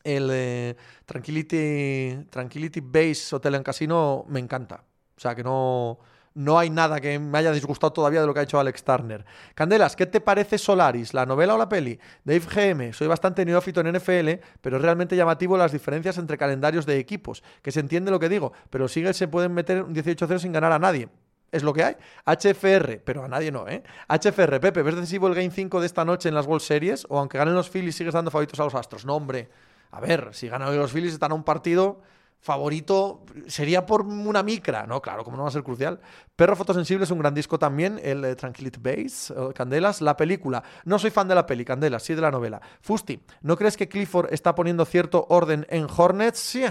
[0.03, 4.83] el eh, Tranquility, Tranquility Base Hotel en Casino me encanta.
[5.15, 5.99] O sea, que no,
[6.33, 9.25] no hay nada que me haya disgustado todavía de lo que ha hecho Alex Turner.
[9.55, 11.99] Candelas, ¿qué te parece Solaris, la novela o la peli?
[12.23, 14.29] Dave GM, soy bastante neófito en NFL,
[14.61, 18.29] pero es realmente llamativo las diferencias entre calendarios de equipos, que se entiende lo que
[18.29, 21.09] digo, pero sigue se pueden meter un 18-0 sin ganar a nadie.
[21.51, 21.97] Es lo que hay.
[22.25, 23.83] HFR, pero a nadie no, ¿eh?
[24.07, 27.05] HFR, Pepe, ¿ves decisivo el Game 5 de esta noche en las World Series?
[27.09, 29.05] O aunque ganen los Phillies, sigues dando favoritos a los Astros.
[29.05, 29.49] No, hombre.
[29.91, 32.01] A ver, si ganan los Phillies, están a un partido
[32.41, 34.99] favorito sería por una micra, ¿no?
[34.99, 35.99] Claro, como no va a ser crucial.
[36.35, 40.63] Perro Fotosensible es un gran disco también, el eh, Tranquility Base, eh, Candelas, la película.
[40.85, 42.59] No soy fan de la peli, Candelas, sí de la novela.
[42.81, 46.39] Fusti, ¿no crees que Clifford está poniendo cierto orden en Hornets?
[46.39, 46.65] Sí,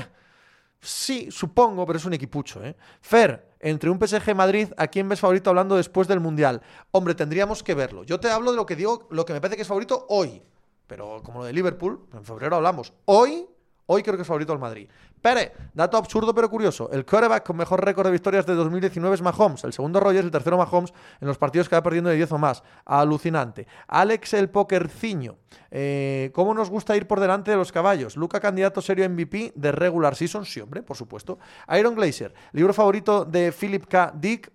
[0.81, 2.75] sí supongo, pero es un equipucho, ¿eh?
[3.01, 6.63] Fer, entre un PSG Madrid, ¿a quién ves favorito hablando después del Mundial?
[6.91, 8.03] Hombre, tendríamos que verlo.
[8.03, 10.43] Yo te hablo de lo que digo, lo que me parece que es favorito hoy.
[10.89, 12.93] Pero como lo de Liverpool, en febrero hablamos.
[13.05, 13.47] Hoy
[13.93, 14.89] Hoy creo que es favorito al Madrid.
[15.21, 16.91] Pere, dato absurdo pero curioso.
[16.91, 19.65] El quarterback con mejor récord de victorias de 2019 es Mahomes.
[19.65, 22.39] El segundo Rogers, el tercero Mahomes en los partidos que va perdiendo de 10 o
[22.39, 22.63] más.
[22.87, 23.67] Alucinante.
[23.87, 25.37] Alex el Pokerciño.
[25.71, 28.17] Eh, ¿Cómo nos gusta ir por delante de los caballos?
[28.17, 30.47] Luca, candidato serio MVP de regular season.
[30.47, 31.39] Sí, hombre, por supuesto.
[31.79, 32.33] Iron Glacier.
[32.53, 34.13] Libro favorito de Philip K.
[34.17, 34.51] Dick.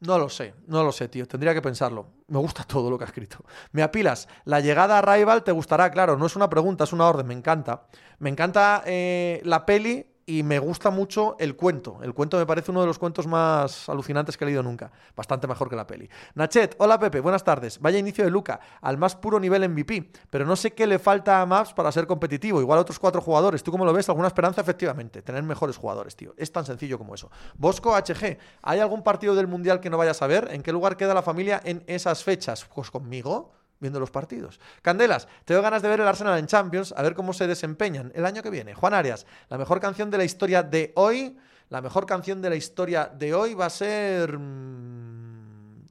[0.00, 1.26] No lo sé, no lo sé, tío.
[1.26, 2.06] Tendría que pensarlo.
[2.28, 3.44] Me gusta todo lo que ha escrito.
[3.72, 4.28] Me apilas.
[4.44, 6.16] La llegada a Rival te gustará, claro.
[6.16, 7.26] No es una pregunta, es una orden.
[7.26, 7.88] Me encanta.
[8.18, 12.00] Me encanta eh, la peli y me gusta mucho el cuento.
[12.02, 14.92] El cuento me parece uno de los cuentos más alucinantes que he leído nunca.
[15.16, 16.06] Bastante mejor que la peli.
[16.34, 17.80] Nachet, hola Pepe, buenas tardes.
[17.80, 20.10] Vaya inicio de Luca, al más puro nivel MVP.
[20.28, 22.60] Pero no sé qué le falta a Maps para ser competitivo.
[22.60, 23.62] Igual a otros cuatro jugadores.
[23.62, 24.06] ¿Tú cómo lo ves?
[24.10, 24.60] ¿Alguna esperanza?
[24.60, 26.34] Efectivamente, tener mejores jugadores, tío.
[26.36, 27.30] Es tan sencillo como eso.
[27.56, 30.48] Bosco HG, ¿hay algún partido del Mundial que no vayas a ver?
[30.52, 32.66] ¿En qué lugar queda la familia en esas fechas?
[32.74, 34.60] Pues conmigo viendo los partidos.
[34.82, 38.26] Candelas, tengo ganas de ver el Arsenal en Champions, a ver cómo se desempeñan el
[38.26, 38.74] año que viene.
[38.74, 41.36] Juan Arias, la mejor canción de la historia de hoy,
[41.68, 44.38] la mejor canción de la historia de hoy va a ser...
[44.38, 45.18] Mm,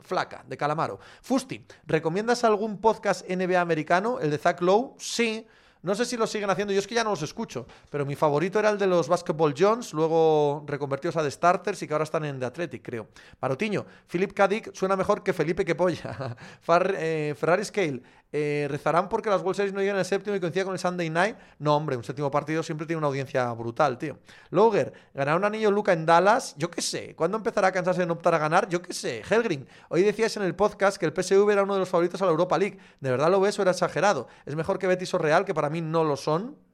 [0.08, 1.00] flaca, de Calamaro.
[1.22, 4.20] Fusti, ¿recomiendas algún podcast NBA americano?
[4.20, 4.96] ¿El de Zach Lowe?
[4.98, 5.46] Sí.
[5.84, 8.16] No sé si lo siguen haciendo, yo es que ya no los escucho, pero mi
[8.16, 12.04] favorito era el de los Basketball Jones, luego reconvertidos a The Starters y que ahora
[12.04, 13.08] están en The Athletic, creo.
[13.40, 16.36] Parotiño, Philip Kadik suena mejor que Felipe que Polla.
[17.00, 18.02] Eh, Ferrari Scale,
[18.40, 21.10] eh, ¿rezarán porque las World Series no llegan al séptimo y coincida con el Sunday
[21.10, 21.36] Night?
[21.58, 24.20] No, hombre, un séptimo partido siempre tiene una audiencia brutal, tío.
[24.52, 27.16] Loger, ganar un anillo Luca en Dallas, yo qué sé.
[27.16, 28.70] ¿Cuándo empezará a cansarse de no optar a ganar?
[28.70, 29.24] Yo qué sé.
[29.28, 32.26] Helgrin, hoy decías en el podcast que el PSV era uno de los favoritos a
[32.26, 32.78] la Europa League.
[33.00, 34.28] ¿De verdad lo ves o era exagerado?
[34.46, 36.67] ¿Es mejor que Betis o Real, que para mí no lo son?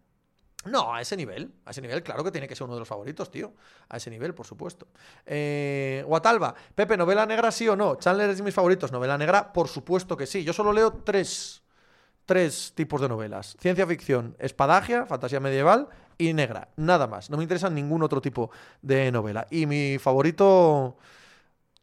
[0.66, 2.88] No, a ese nivel, a ese nivel, claro que tiene que ser uno de los
[2.88, 3.54] favoritos, tío.
[3.90, 4.88] A ese nivel, por supuesto.
[5.26, 7.96] Eh, Guatalba, Pepe, ¿novela negra sí o no?
[7.96, 8.92] Chandler es de mis favoritos.
[8.92, 9.52] ¿Novela negra?
[9.52, 10.44] Por supuesto que sí.
[10.44, 11.64] Yo solo leo tres,
[12.26, 13.58] tres tipos de novelas.
[13.60, 16.70] Ciencia ficción, espadagia, fantasía medieval y negra.
[16.78, 17.30] Nada más.
[17.30, 18.50] No me interesa ningún otro tipo
[18.82, 19.48] de novela.
[19.50, 20.98] Y mi favorito...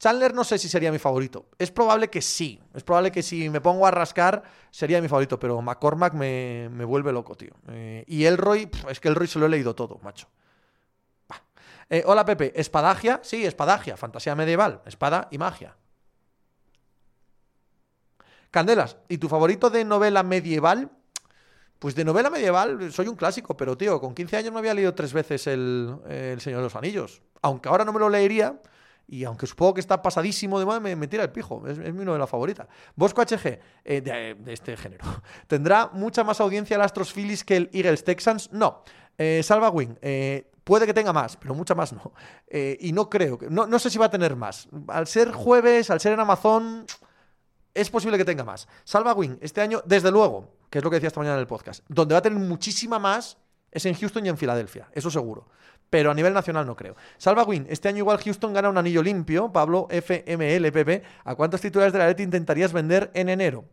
[0.01, 1.51] Chandler no sé si sería mi favorito.
[1.59, 2.59] Es probable que sí.
[2.73, 7.13] Es probable que si me pongo a rascar sería mi favorito, pero McCormack me, vuelve
[7.13, 7.53] loco, tío.
[7.69, 10.27] Eh, y Elroy, es que Elroy se lo he leído todo, macho.
[11.91, 13.21] Eh, hola Pepe, ¿espadagia?
[13.23, 15.77] Sí, espadagia, fantasía medieval, espada y magia.
[18.51, 20.91] Candelas, ¿y tu favorito de novela medieval?
[21.79, 24.95] Pues de novela medieval soy un clásico, pero tío, con 15 años me había leído
[24.95, 27.23] tres veces el, el Señor de los Anillos.
[27.43, 28.61] Aunque ahora no me lo leería,
[29.11, 31.66] y aunque supongo que está pasadísimo de moda, me, tira el pijo.
[31.66, 32.68] Es, mi novela favorita.
[32.94, 35.05] Bosco HG, eh, de, este género.
[35.49, 38.53] ¿Tendrá mucha más audiencia el Astros Phillies que el Eagles Texans?
[38.53, 38.85] No.
[39.18, 42.12] Eh, Salva Wing, eh, puede que tenga más, pero mucha más no.
[42.49, 43.37] y no creo.
[43.51, 44.68] No, no sé si va a tener más.
[44.87, 46.87] Al ser jueves, al ser en Amazon,
[47.75, 48.68] es posible que tenga más.
[48.85, 51.49] Salva Wing, este año, desde luego, que es lo que decía esta mañana en el
[51.49, 53.38] podcast, donde va a tener muchísima más
[53.73, 55.49] es en Houston y en Filadelfia, eso seguro
[55.90, 56.96] pero a nivel nacional no creo.
[57.18, 59.53] Salva Win, este año igual Houston gana un anillo limpio.
[59.53, 63.64] Pablo FMLPP, ¿a cuántos titulares de la Leti intentarías vender en enero?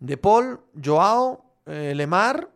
[0.00, 2.48] De Paul, Joao, eh, Lemar,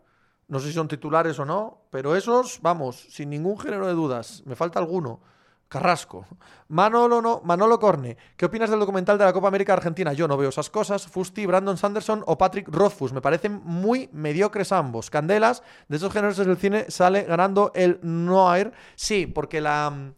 [0.48, 4.42] no sé si son titulares o no, pero esos, vamos, sin ningún género de dudas.
[4.46, 5.20] Me falta alguno.
[5.68, 6.26] Carrasco.
[6.68, 10.12] Manolo, no, Manolo Corne, ¿qué opinas del documental de la Copa América Argentina?
[10.12, 11.06] Yo no veo esas cosas.
[11.06, 13.12] Fusti, Brandon Sanderson o Patrick Rothfuss.
[13.12, 15.10] Me parecen muy mediocres ambos.
[15.10, 18.72] Candelas, de esos géneros del cine sale ganando el Noir.
[18.96, 20.12] Sí, porque la,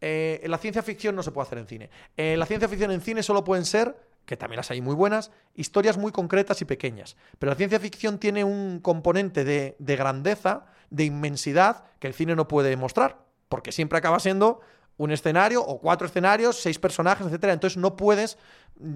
[0.00, 1.90] eh, la ciencia ficción no se puede hacer en cine.
[2.16, 5.32] Eh, la ciencia ficción en cine solo pueden ser que también las hay muy buenas,
[5.54, 7.16] historias muy concretas y pequeñas.
[7.38, 12.36] Pero la ciencia ficción tiene un componente de, de grandeza, de inmensidad, que el cine
[12.36, 14.60] no puede mostrar, porque siempre acaba siendo
[14.96, 17.52] un escenario o cuatro escenarios, seis personajes, etcétera.
[17.52, 18.38] Entonces no puedes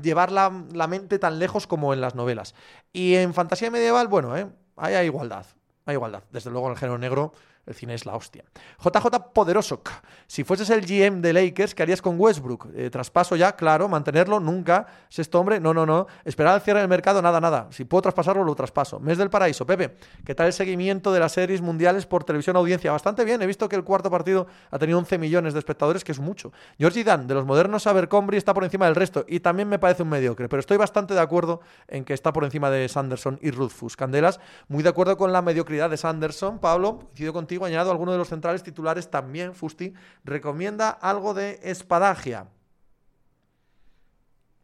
[0.02, 0.50] llevar la,
[0.88, 2.54] mente tan lejos como en las novelas.
[2.92, 4.46] Y en fantasía medieval, bueno, ¿eh?
[4.76, 5.46] hay igualdad.
[5.84, 6.22] Hay igualdad.
[6.30, 7.32] Desde luego en el género negro
[7.66, 8.44] el cine es la hostia.
[8.82, 9.82] JJ Poderoso.
[10.26, 12.68] Si fueses el GM de Lakers, ¿qué harías con Westbrook?
[12.74, 13.88] Eh, traspaso ya, claro.
[13.88, 14.86] Mantenerlo, nunca.
[15.08, 16.06] Sexto hombre, no, no, no.
[16.24, 17.66] Esperar al cierre del mercado, nada, nada.
[17.70, 19.00] Si puedo traspasarlo, lo traspaso.
[19.00, 19.66] Mes del paraíso.
[19.66, 22.92] Pepe, ¿qué tal el seguimiento de las series mundiales por televisión audiencia?
[22.92, 23.42] Bastante bien.
[23.42, 26.52] He visto que el cuarto partido ha tenido 11 millones de espectadores, que es mucho.
[26.78, 29.24] George Dan, de los modernos Abercrombie, está por encima del resto.
[29.28, 30.48] Y también me parece un mediocre.
[30.48, 33.96] Pero estoy bastante de acuerdo en que está por encima de Sanderson y Ruthfus.
[33.96, 36.58] Candelas, muy de acuerdo con la mediocridad de Sanderson.
[36.58, 42.48] Pablo, coincido contigo, añado alguno de los centrales titulares también, Fusti, recomienda algo de espadagia.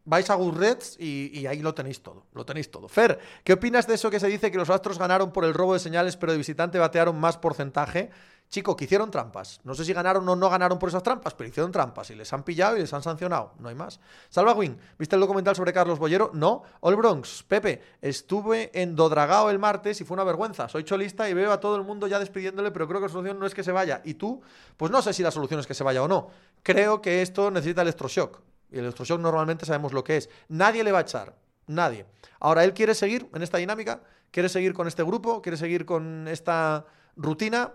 [0.05, 2.89] Vais a Goodreads y, y, ahí lo tenéis todo, lo tenéis todo.
[2.89, 5.75] Fer, ¿qué opinas de eso que se dice que los Astros ganaron por el robo
[5.75, 8.11] de señales, pero de visitante batearon más porcentaje?
[8.53, 9.63] Chico, que hicieron trampas.
[9.65, 12.31] No sé si ganaron o no ganaron por esas trampas, pero hicieron trampas y les
[12.35, 13.55] han pillado y les han sancionado.
[13.59, 13.99] No hay más.
[14.29, 16.31] Salva Win, ¿viste el documental sobre Carlos Bollero?
[16.35, 16.63] No.
[16.81, 20.69] All Bronx, Pepe, estuve en Dodragao el martes y fue una vergüenza.
[20.69, 23.39] Soy cholista y veo a todo el mundo ya despidiéndole, pero creo que la solución
[23.39, 24.03] no es que se vaya.
[24.05, 24.43] ¿Y tú?
[24.77, 26.29] Pues no sé si la solución es que se vaya o no.
[26.63, 28.43] Creo que esto necesita electroshock.
[28.71, 30.29] Y el electroshock normalmente sabemos lo que es.
[30.49, 31.35] Nadie le va a echar.
[31.69, 32.05] Nadie.
[32.39, 36.29] Ahora, él quiere seguir en esta dinámica, quiere seguir con este grupo, quiere seguir con
[36.29, 36.85] esta
[37.17, 37.73] rutina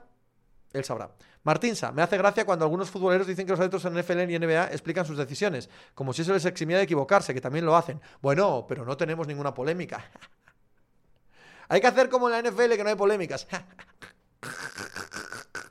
[0.73, 1.11] él sabrá.
[1.43, 4.65] Martinsa, me hace gracia cuando algunos futboleros dicen que los árbitros en NFL y NBA
[4.71, 8.01] explican sus decisiones, como si eso les eximía de equivocarse, que también lo hacen.
[8.21, 10.03] Bueno, pero no tenemos ninguna polémica.
[11.69, 13.47] Hay que hacer como en la NFL, que no hay polémicas.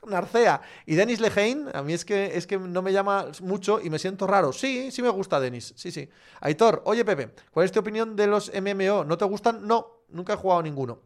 [0.07, 3.89] Narcea y Denis Lehein, a mí es que, es que no me llama mucho y
[3.89, 4.53] me siento raro.
[4.53, 6.09] Sí, sí me gusta Denis, sí, sí.
[6.41, 9.03] Aitor, oye Pepe, ¿cuál es tu opinión de los MMO?
[9.03, 9.67] ¿No te gustan?
[9.67, 11.01] No, nunca he jugado ninguno.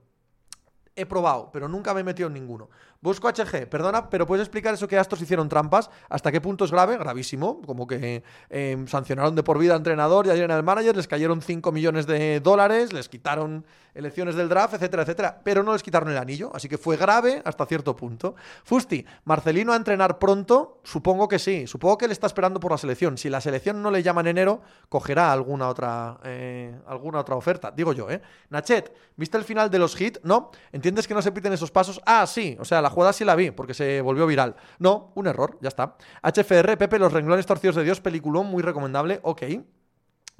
[0.95, 2.69] He probado, pero nunca me he metido en ninguno.
[3.03, 5.89] Busco HG, perdona, pero ¿puedes explicar eso que Astros hicieron trampas?
[6.07, 6.99] ¿Hasta qué punto es grave?
[6.99, 7.59] Gravísimo.
[7.63, 11.41] Como que eh, sancionaron de por vida al entrenador y ayer al manager, les cayeron
[11.41, 15.41] 5 millones de dólares, les quitaron elecciones del draft, etcétera, etcétera.
[15.43, 18.35] Pero no les quitaron el anillo, así que fue grave hasta cierto punto.
[18.63, 21.65] Fusti, Marcelino a entrenar pronto, supongo que sí.
[21.65, 23.17] Supongo que él está esperando por la selección.
[23.17, 27.71] Si la selección no le llama en enero, cogerá alguna otra, eh, alguna otra oferta.
[27.71, 28.21] Digo yo, ¿eh?
[28.51, 30.19] Nachet, ¿viste el final de los hits?
[30.23, 30.51] ¿No?
[30.71, 31.99] ¿Entiendes que no se piten esos pasos?
[32.05, 32.55] Ah, sí.
[32.59, 34.55] O sea, la jugada sí la vi, porque se volvió viral.
[34.79, 35.95] No, un error, ya está.
[36.21, 39.43] HFR, Pepe, Los renglones torcidos de Dios, peliculón muy recomendable, ok.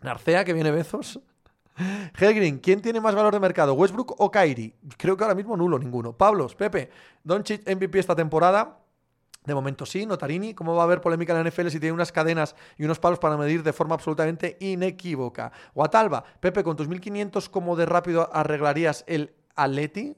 [0.02, 1.20] Narcea, que viene Bezos.
[2.20, 4.76] Helgrin, ¿quién tiene más valor de mercado, Westbrook o Kyrie?
[4.98, 6.14] Creo que ahora mismo nulo, ninguno.
[6.14, 6.90] Pablos, Pepe,
[7.24, 8.78] Doncic MVP esta temporada.
[9.44, 10.54] De momento sí, Notarini.
[10.54, 13.18] ¿Cómo va a haber polémica en la NFL si tiene unas cadenas y unos palos
[13.18, 15.52] para medir de forma absolutamente inequívoca?
[15.74, 20.16] Guatalba, Pepe, con tus 1500, ¿cómo de rápido arreglarías el Atleti?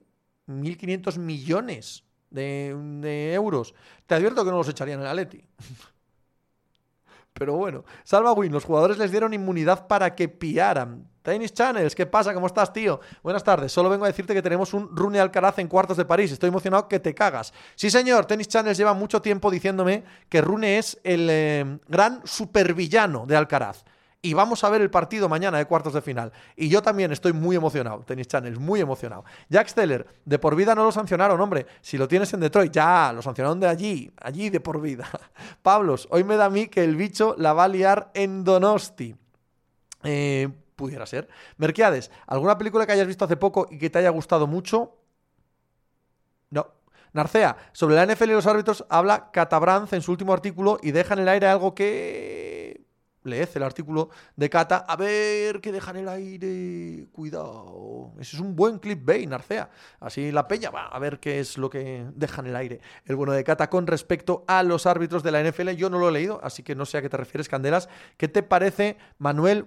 [0.48, 3.74] 1.500 millones de, euros.
[4.06, 5.44] Te advierto que no los echarían en Atleti.
[7.34, 11.08] Pero bueno, Salva Win, los jugadores les dieron inmunidad para que piaran.
[11.24, 12.34] Tennis Channels, ¿qué pasa?
[12.34, 13.00] ¿Cómo estás, tío?
[13.24, 13.72] Buenas tardes.
[13.72, 16.32] Solo vengo a decirte que tenemos un Rune Alcaraz en cuartos de París.
[16.32, 17.54] Estoy emocionado que te cagas.
[17.76, 18.26] Sí, señor.
[18.26, 23.86] Tennis Channels lleva mucho tiempo diciéndome que Rune es el eh, gran supervillano de Alcaraz
[24.26, 26.32] y vamos a ver el partido mañana de cuartos de final.
[26.56, 29.26] Y yo también estoy muy emocionado, Tennis Channel, muy emocionado.
[29.50, 31.68] Jack Steller, de por vida no lo sancionaron, hombre.
[31.82, 35.10] Si lo tienes en Detroit, ya, lo sancionaron de allí, allí de por vida.
[35.62, 39.14] Pablos, hoy me da a mí que el bicho la va a liar en Donosti.
[40.04, 41.28] Eh, pudiera ser.
[41.58, 45.00] Merquiades, ¿alguna película que hayas visto hace poco y que te haya gustado mucho?
[46.50, 46.66] No.
[47.12, 51.14] Narcea, sobre la NFL y los árbitros habla Catabranz en su último artículo y deja
[51.14, 52.63] en el aire algo que
[53.24, 58.14] leed el artículo de Cata, a ver qué dejan el aire, cuidado.
[58.20, 59.70] Ese es un buen clipbait, Narcea.
[60.00, 62.82] Así la peña va a ver qué es lo que dejan el aire.
[63.06, 66.10] El bueno de Cata con respecto a los árbitros de la NFL, yo no lo
[66.10, 67.90] he leído, así que no sé a qué te refieres, Candelas.
[68.18, 69.66] ¿Qué te parece Manuel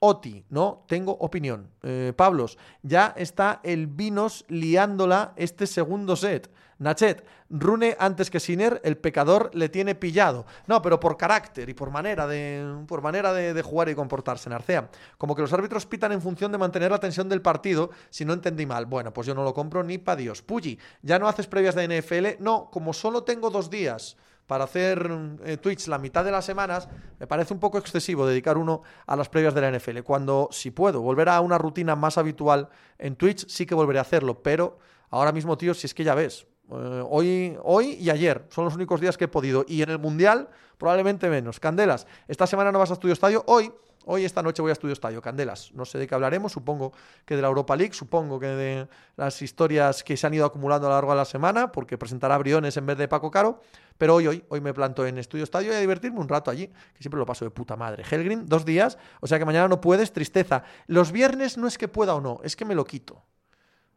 [0.00, 0.44] Muroti?
[0.50, 1.70] No tengo opinión.
[1.82, 6.50] Eh, Pablos, ya está el Vinos liándola este segundo set.
[6.78, 10.44] Nachet, Rune antes que Sinner, el pecador le tiene pillado.
[10.66, 14.90] No, pero por carácter y por manera de, por manera de, jugar y comportarse, Narcea.
[15.16, 18.34] Como que los árbitros pitan en función de mantener la tensión del partido, si no
[18.34, 18.84] entendí mal.
[18.84, 20.42] Bueno, pues yo no lo compro ni pa' Dios.
[20.42, 22.42] Puyi, ¿ya no haces previas de NFL?
[22.42, 25.10] No, como solo tengo dos días para hacer
[25.44, 29.16] eh, Twitch la mitad de las semanas, me parece un poco excesivo dedicar uno a
[29.16, 30.00] las previas de la NFL.
[30.00, 34.02] Cuando, si puedo, volver a una rutina más habitual en Twitch, sí que volveré a
[34.02, 34.42] hacerlo.
[34.42, 34.78] Pero
[35.10, 38.74] ahora mismo, tío, si es que ya ves, eh, hoy, hoy y ayer son los
[38.74, 39.64] únicos días que he podido.
[39.66, 41.60] Y en el Mundial, probablemente menos.
[41.60, 43.44] Candelas, esta semana no vas a Estudio Estadio.
[43.46, 43.72] Hoy,
[44.06, 45.20] hoy esta noche voy a Estudio Estadio.
[45.20, 46.52] Candelas, no sé de qué hablaremos.
[46.52, 46.92] Supongo
[47.24, 50.86] que de la Europa League, supongo que de las historias que se han ido acumulando
[50.86, 53.60] a lo largo de la semana, porque presentará Briones en vez de Paco Caro.
[53.98, 56.66] Pero hoy, hoy, hoy me planto en Estudio Estadio y a divertirme un rato allí,
[56.66, 58.04] que siempre lo paso de puta madre.
[58.08, 60.64] Helgrim, dos días, o sea que mañana no puedes, tristeza.
[60.86, 63.24] Los viernes no es que pueda o no, es que me lo quito.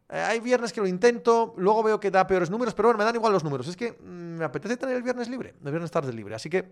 [0.10, 3.04] Eh, hay viernes que lo intento, luego veo que da peores números, pero bueno, me
[3.04, 3.68] dan igual los números.
[3.68, 6.34] Es que mm, me apetece tener el viernes libre, el viernes tarde libre.
[6.34, 6.72] Así que,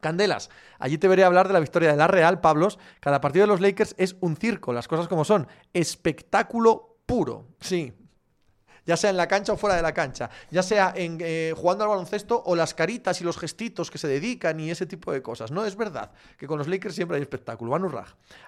[0.00, 2.78] Candelas, allí te veré hablar de la victoria de la Real, Pablos.
[3.00, 5.48] Cada partido de los Lakers es un circo, las cosas como son.
[5.72, 7.48] Espectáculo puro.
[7.60, 7.92] Sí,
[8.86, 11.84] ya sea en la cancha o fuera de la cancha, ya sea en, eh, jugando
[11.84, 15.22] al baloncesto o las caritas y los gestitos que se dedican y ese tipo de
[15.22, 15.50] cosas.
[15.50, 17.70] No es verdad que con los Lakers siempre hay espectáculo.
[17.70, 17.86] Van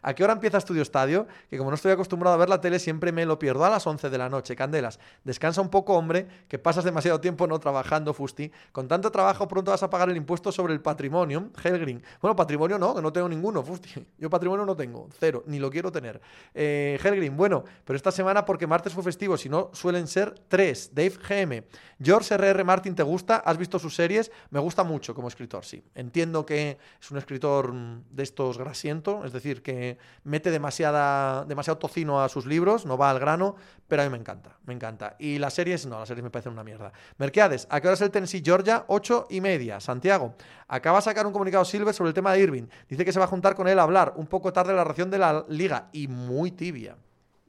[0.03, 1.27] ¿A qué hora empieza Estudio Estadio?
[1.48, 3.87] Que como no estoy acostumbrado a ver la tele, siempre me lo pierdo a las
[3.87, 4.57] 11 de la noche.
[4.57, 8.51] Candelas, descansa un poco, hombre, que pasas demasiado tiempo no trabajando, Fusti.
[8.72, 11.51] Con tanto trabajo pronto vas a pagar el impuesto sobre el patrimonio.
[11.62, 12.03] Helgrin.
[12.20, 14.07] Bueno, patrimonio no, que no tengo ninguno, Fusti.
[14.18, 16.20] Yo patrimonio no tengo, cero, ni lo quiero tener.
[16.55, 20.94] Eh, Helgrin, bueno, pero esta semana porque martes fue festivo, si no suelen ser 3.
[20.94, 21.64] Dave GM.
[22.00, 22.62] George R.R.
[22.62, 23.36] Martin, ¿te gusta?
[23.38, 24.30] ¿Has visto sus series?
[24.50, 25.82] Me gusta mucho como escritor, sí.
[25.96, 32.22] Entiendo que es un escritor de estos grasiento, es decir, que mete demasiada, demasiado tocino
[32.22, 33.56] a sus libros, no va al grano,
[33.88, 35.16] pero a mí me encanta, me encanta.
[35.18, 36.92] Y las series, no, las series me parecen una mierda.
[37.16, 38.85] Mercedes, ¿a qué hora es el Tennessee Georgia?
[38.87, 39.81] 8 y media.
[39.81, 40.35] Santiago,
[40.68, 42.68] acaba de sacar un comunicado Silver sobre el tema de Irving.
[42.88, 44.12] Dice que se va a juntar con él a hablar.
[44.16, 46.96] Un poco tarde la ración de la liga y muy tibia.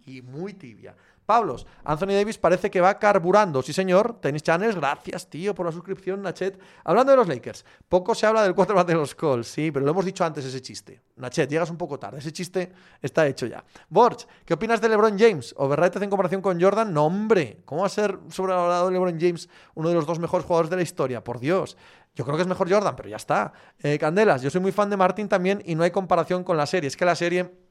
[0.05, 0.95] Y muy tibia.
[1.29, 3.61] Pablos, Anthony Davis parece que va carburando.
[3.61, 4.19] Sí, señor.
[4.19, 6.59] Tennis Channels, gracias, tío, por la suscripción, Nachet.
[6.83, 9.91] Hablando de los Lakers, poco se habla del quarterback de los Colts, sí, pero lo
[9.91, 11.03] hemos dicho antes ese chiste.
[11.17, 12.17] Nachet, llegas un poco tarde.
[12.17, 13.63] Ese chiste está hecho ya.
[13.89, 15.53] Borch, ¿qué opinas de LeBron James?
[15.55, 16.91] ¿Overrated en comparación con Jordan?
[16.91, 17.61] No, hombre.
[17.63, 20.81] ¿Cómo va a ser sobrevalorado LeBron James, uno de los dos mejores jugadores de la
[20.81, 21.23] historia?
[21.23, 21.77] Por Dios.
[22.15, 23.53] Yo creo que es mejor Jordan, pero ya está.
[23.83, 26.65] Eh, Candelas, yo soy muy fan de Martin también y no hay comparación con la
[26.65, 26.87] serie.
[26.87, 27.68] Es que la serie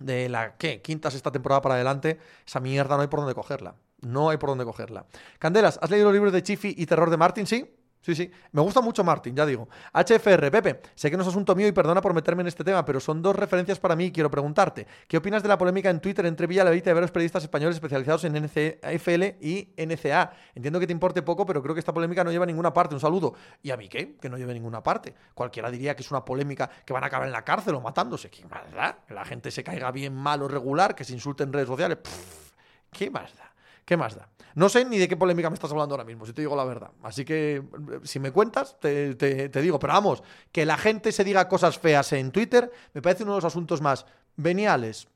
[0.00, 0.82] de la ¿qué?
[0.82, 3.74] quinta, sexta temporada para adelante, esa mierda no hay por dónde cogerla.
[4.00, 5.06] No hay por dónde cogerla.
[5.38, 7.46] Candelas, ¿has leído los libros de Chiffy y Terror de Martin?
[7.46, 7.66] Sí.
[8.04, 8.30] Sí, sí.
[8.52, 9.66] Me gusta mucho Martin, ya digo.
[9.94, 12.84] HFR, Pepe, sé que no es asunto mío y perdona por meterme en este tema,
[12.84, 14.86] pero son dos referencias para mí y quiero preguntarte.
[15.08, 18.34] ¿Qué opinas de la polémica en Twitter entre Villalevita y varios periodistas españoles especializados en
[18.34, 20.32] NFL y NCA?
[20.54, 22.94] Entiendo que te importe poco, pero creo que esta polémica no lleva a ninguna parte.
[22.94, 23.32] Un saludo.
[23.62, 24.16] ¿Y a mí qué?
[24.16, 25.14] Que no lleve ninguna parte.
[25.32, 28.28] Cualquiera diría que es una polémica que van a acabar en la cárcel o matándose.
[28.28, 28.98] ¿Qué más da?
[29.08, 31.96] Que la gente se caiga bien mal o regular, que se insulte en redes sociales.
[32.92, 33.53] ¿Qué más da?
[33.84, 34.28] ¿Qué más da?
[34.54, 36.64] No sé ni de qué polémica me estás hablando ahora mismo, si te digo la
[36.64, 36.90] verdad.
[37.02, 37.62] Así que,
[38.04, 39.78] si me cuentas, te, digo.
[39.78, 40.22] Pero vamos,
[40.52, 43.80] que la gente se diga cosas feas en Twitter me parece uno de los asuntos
[43.80, 44.06] más
[44.36, 45.08] veniales,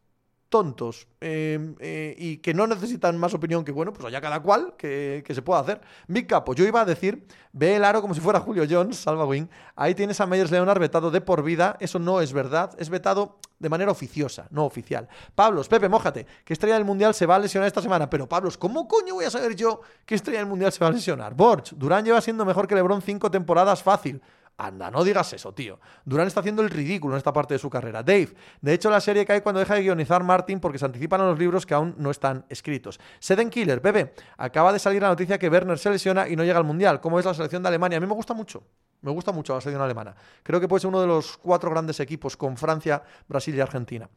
[0.49, 4.75] tontos em, eh, y que no necesitan más opinión que, bueno, pues allá cada cual
[4.77, 5.81] que, se pueda hacer.
[6.07, 9.25] Big Capo, yo iba a decir, ve el aro como si fuera Julio Jones, salva
[9.27, 9.47] wing.
[9.77, 11.77] Ahí tienes a Meyers Leonard vetado de por vida.
[11.81, 12.75] Eso no es verdad.
[12.79, 15.09] Es vetado de manera oficiosa, no oficial.
[15.35, 16.27] Pablos, Pepe, mójate.
[16.45, 18.09] ¿Qué estrella del mundial se va a lesionar esta semana?
[18.09, 20.93] Pero Pablos, ¿cómo coño voy a saber yo qué estrella del mundial se va a
[20.93, 21.35] lesionar?
[21.35, 24.23] Borch, Durán lleva siendo mejor que LeBron cinco temporadas fácil.
[24.61, 25.79] Anda, no digas eso, tío.
[26.05, 28.03] Durán está haciendo el ridículo en esta parte de su carrera.
[28.03, 31.27] Dave, de hecho la serie cae cuando deja de guionizar Martin porque se anticipan a
[31.27, 32.99] los libros que aún no están escritos.
[33.21, 36.59] Seden Killer, Pepe, acaba de salir la noticia que Werner se lesiona y no llega
[36.59, 37.01] al Mundial.
[37.01, 37.99] ¿Cómo es la selección de Alemania?
[37.99, 38.65] A mí me gusta mucho.
[39.01, 40.17] Me gusta mucho la selección alemana.
[40.43, 44.11] Creo que puede ser uno de los cuatro grandes equipos con Francia, Brasil y Argentina.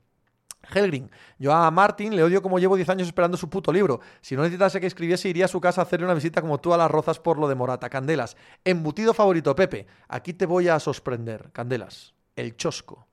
[0.74, 1.10] Helgrin,
[1.40, 4.00] yo a Martin le odio como llevo 10 años esperando su puto libro.
[4.22, 6.74] Si no necesitase que escribiese, iría a su casa a hacerle una visita como tú
[6.74, 7.90] a las rozas por lo de Morata.
[7.90, 9.88] Candelas, embutido favorito, Pepe.
[10.08, 11.52] Aquí te voy a sorprender.
[11.52, 13.08] Candelas, el chosco.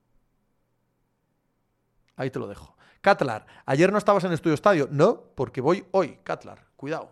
[2.15, 2.75] Ahí te lo dejo.
[3.01, 4.87] Catlar, ayer no estabas en Estudio Estadio.
[4.91, 6.19] No, porque voy hoy.
[6.23, 7.11] Catlar, cuidado,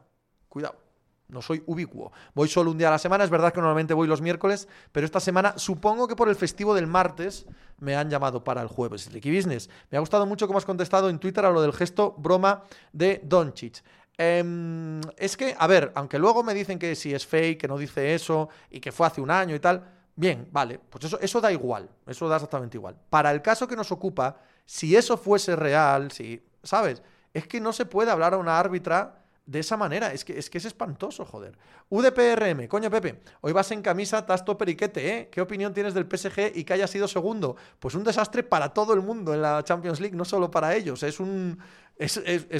[0.50, 0.87] cuidado
[1.30, 2.12] no soy ubicuo.
[2.34, 5.06] Voy solo un día a la semana, es verdad que normalmente voy los miércoles, pero
[5.06, 7.46] esta semana supongo que por el festivo del martes
[7.80, 9.12] me han llamado para el jueves.
[9.12, 12.16] Ricky Business, me ha gustado mucho cómo has contestado en Twitter a lo del gesto
[12.18, 12.64] broma
[12.94, 13.84] de Doncic.
[14.18, 17.78] Em, es que, a ver, aunque luego me dicen que si es fake, que no
[17.78, 19.84] dice eso y que fue hace un año y tal,
[20.16, 22.96] bien, vale, pues eso, eso da igual, eso da exactamente igual.
[23.10, 27.04] Para el caso que nos ocupa, si eso fuese real, si, ¿sabes?
[27.34, 30.14] Es que no se puede hablar a una árbitra de esa manera.
[30.14, 31.58] Es que, es que es espantoso, joder.
[31.90, 35.30] UDPRM, coño Pepe, hoy vas en camisa tasto periquete, ¿eh?
[35.32, 37.56] ¿Qué opinión tienes del PSG y que haya sido segundo?
[37.80, 41.02] Pues un desastre para todo el mundo en la Champions League, no solo para ellos.
[41.02, 41.58] Es un.
[41.98, 42.20] Es,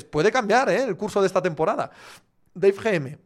[0.10, 0.82] puede cambiar, ¿eh?
[0.82, 1.92] El curso de esta temporada.
[2.56, 3.18] Dave GM.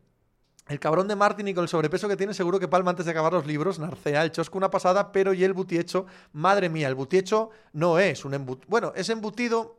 [0.67, 3.11] El cabrón de Martin y con el sobrepeso que tiene, seguro que palma antes de
[3.11, 3.77] acabar los libros.
[3.77, 6.05] Narcea, el chosco una pasada, pero y el butiecho.
[6.33, 8.67] Madre mía, el butiecho no es un embutido.
[8.69, 9.77] Bueno, es embutido.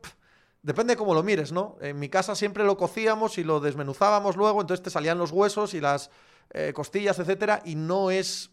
[0.63, 1.77] Depende de cómo lo mires, ¿no?
[1.81, 5.75] En mi casa siempre lo cocíamos y lo desmenuzábamos luego, entonces te salían los huesos
[5.75, 6.11] y las
[6.51, 8.52] eh, costillas, etcétera, y no es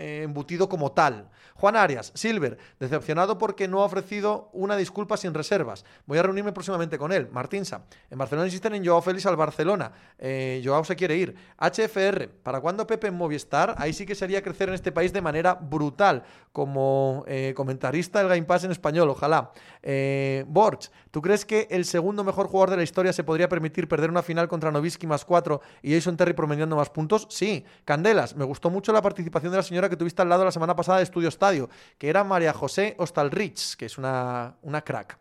[0.00, 1.28] embutido como tal.
[1.60, 5.84] Juan Arias, Silver, decepcionado porque no ha ofrecido una disculpa sin reservas.
[6.06, 7.28] Voy a reunirme próximamente con él.
[7.30, 9.92] Martinsa, en Barcelona insisten en Joao Félix al Barcelona.
[10.18, 11.34] Eh, Joao se quiere ir.
[11.58, 13.74] HFR, ¿para cuándo Pepe en Movistar?
[13.76, 16.22] Ahí sí que sería crecer en este país de manera brutal,
[16.52, 19.52] como eh, comentarista del Game Pass en español, ojalá.
[19.82, 23.86] Eh, Borch, ¿tú crees que el segundo mejor jugador de la historia se podría permitir
[23.86, 27.26] perder una final contra Novisky más 4 y Jason Terry promediando más puntos?
[27.28, 27.66] Sí.
[27.84, 30.74] Candelas, me gustó mucho la participación de la señora que tuviste al lado la semana
[30.74, 31.68] pasada de Estudio Estadio,
[31.98, 35.18] que era María José Ostalrich, que es una, una crack.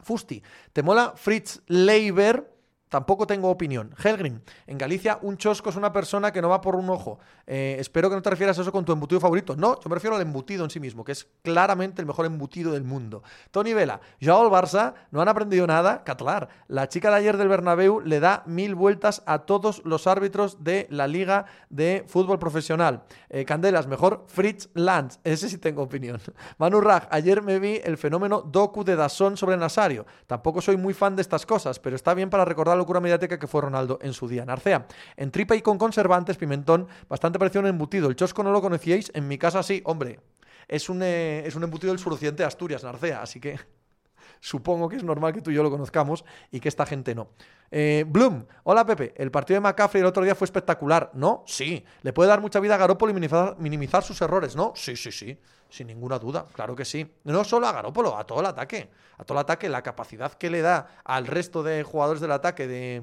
[0.00, 0.42] Fusti,
[0.72, 2.51] ¿te mola Fritz Leiber?
[2.92, 3.94] Tampoco tengo opinión.
[4.04, 7.20] Helgrim, en Galicia un chosco es una persona que no va por un ojo.
[7.46, 9.56] Eh, espero que no te refieras a eso con tu embutido favorito.
[9.56, 12.70] No, yo me refiero al embutido en sí mismo, que es claramente el mejor embutido
[12.72, 13.22] del mundo.
[13.50, 16.04] Tony Vela, el Barça no han aprendido nada.
[16.04, 20.62] Catlar, la chica de ayer del Bernabéu le da mil vueltas a todos los árbitros
[20.62, 23.04] de la Liga de Fútbol Profesional.
[23.30, 25.18] Eh, Candelas, mejor Fritz Lanz.
[25.24, 26.20] Ese sí tengo opinión.
[26.58, 30.04] Manu Raj, ayer me vi el fenómeno Doku de Dasson sobre Nasario.
[30.26, 33.46] Tampoco soy muy fan de estas cosas, pero está bien para recordar locura mediática que
[33.46, 34.44] fue Ronaldo en su día.
[34.44, 38.08] Narcea, en tripa y con conservantes, pimentón, bastante parecido a un embutido.
[38.08, 40.20] El chosco no lo conocíais, en mi casa sí, hombre.
[40.68, 43.58] Es un, eh, es un embutido del suroccidente de Asturias, Narcea, así que
[44.40, 47.30] supongo que es normal que tú y yo lo conozcamos y que esta gente no.
[47.70, 51.42] Eh, Bloom, hola Pepe, el partido de McCaffrey el otro día fue espectacular, ¿no?
[51.46, 51.84] Sí.
[52.02, 54.72] ¿Le puede dar mucha vida a Garoppolo y minimizar sus errores, no?
[54.74, 55.38] Sí, sí, sí,
[55.72, 57.10] sin ninguna duda, claro que sí.
[57.24, 58.90] No solo a Garoppolo, a todo el ataque.
[59.18, 62.66] A todo el ataque, la capacidad que le da al resto de jugadores del ataque
[62.66, 63.02] de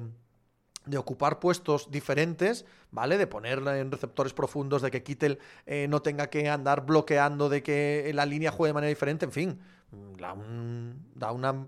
[0.86, 3.18] de ocupar puestos diferentes, ¿vale?
[3.18, 7.62] De ponerla en receptores profundos, de que Kittel eh, no tenga que andar bloqueando, de
[7.62, 9.60] que la línea juegue de manera diferente, en fin,
[10.18, 11.66] da, una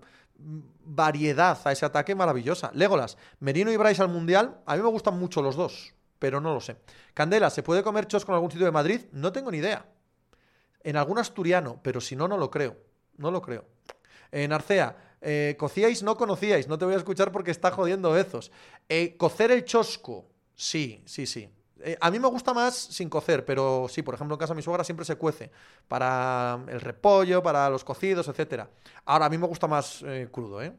[0.85, 2.71] variedad a ese ataque maravillosa.
[2.73, 6.53] Legolas, Merino y Bryce al Mundial, a mí me gustan mucho los dos, pero no
[6.53, 6.77] lo sé.
[7.13, 9.01] Candela, ¿se puede comer chos con algún sitio de Madrid?
[9.11, 9.85] No tengo ni idea.
[10.83, 12.77] En algún asturiano, pero si no, no lo creo.
[13.17, 13.65] No lo creo.
[14.31, 18.51] En Arcea, eh, cocíais, no conocíais, no te voy a escuchar porque está jodiendo bezos.
[18.89, 20.25] Eh, cocer el chosco,
[20.55, 21.49] sí, sí, sí.
[21.81, 24.57] Eh, a mí me gusta más sin cocer, pero sí, por ejemplo, en casa de
[24.57, 25.51] mi suegra siempre se cuece
[25.87, 28.69] para el repollo, para los cocidos, etcétera.
[29.05, 30.73] Ahora, a mí me gusta más eh, crudo, ¿eh?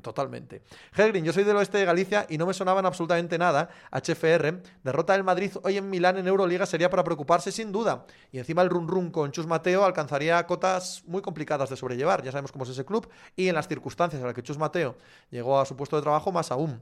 [0.00, 0.62] Totalmente.
[0.96, 3.68] Helgrin, yo soy del oeste de Galicia y no me sonaban absolutamente nada.
[3.90, 8.06] HFR, derrota del Madrid hoy en Milán en Euroliga sería para preocuparse sin duda.
[8.30, 12.22] Y encima el run run con Chus Mateo alcanzaría cotas muy complicadas de sobrellevar.
[12.22, 14.96] Ya sabemos cómo es ese club y en las circunstancias en las que Chus Mateo
[15.30, 16.80] llegó a su puesto de trabajo, más aún.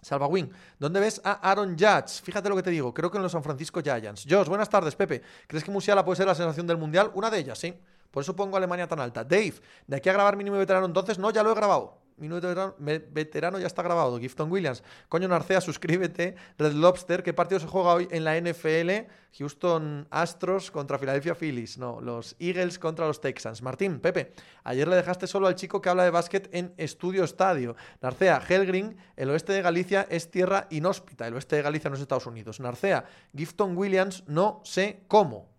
[0.00, 2.22] Salva Wing, ¿dónde ves a Aaron Judge?
[2.22, 4.24] Fíjate lo que te digo, creo que en los San Francisco Giants.
[4.28, 5.20] Josh, buenas tardes, Pepe.
[5.46, 7.10] ¿Crees que Musiala puede ser la sensación del Mundial?
[7.14, 7.74] Una de ellas, sí.
[8.10, 9.24] Por eso pongo Alemania tan alta.
[9.24, 9.54] Dave,
[9.86, 12.05] de aquí a grabar mínimo veterano entonces, no, ya lo he grabado.
[12.18, 12.76] Minuto
[13.10, 14.18] veterano, ya está grabado.
[14.18, 14.82] Gifton Williams.
[15.08, 16.34] Coño Narcea, suscríbete.
[16.56, 17.22] Red Lobster.
[17.22, 19.10] ¿Qué partido se juega hoy en la NFL?
[19.38, 21.76] Houston Astros contra Philadelphia Phillies.
[21.76, 23.60] No, los Eagles contra los Texans.
[23.60, 24.32] Martín, Pepe,
[24.64, 27.76] ayer le dejaste solo al chico que habla de básquet en Estudio Estadio.
[28.00, 31.26] Narcea, Helgrin, el oeste de Galicia es tierra inhóspita.
[31.26, 32.60] El oeste de Galicia no es Estados Unidos.
[32.60, 33.04] Narcea,
[33.36, 35.55] Gifton Williams, no sé cómo.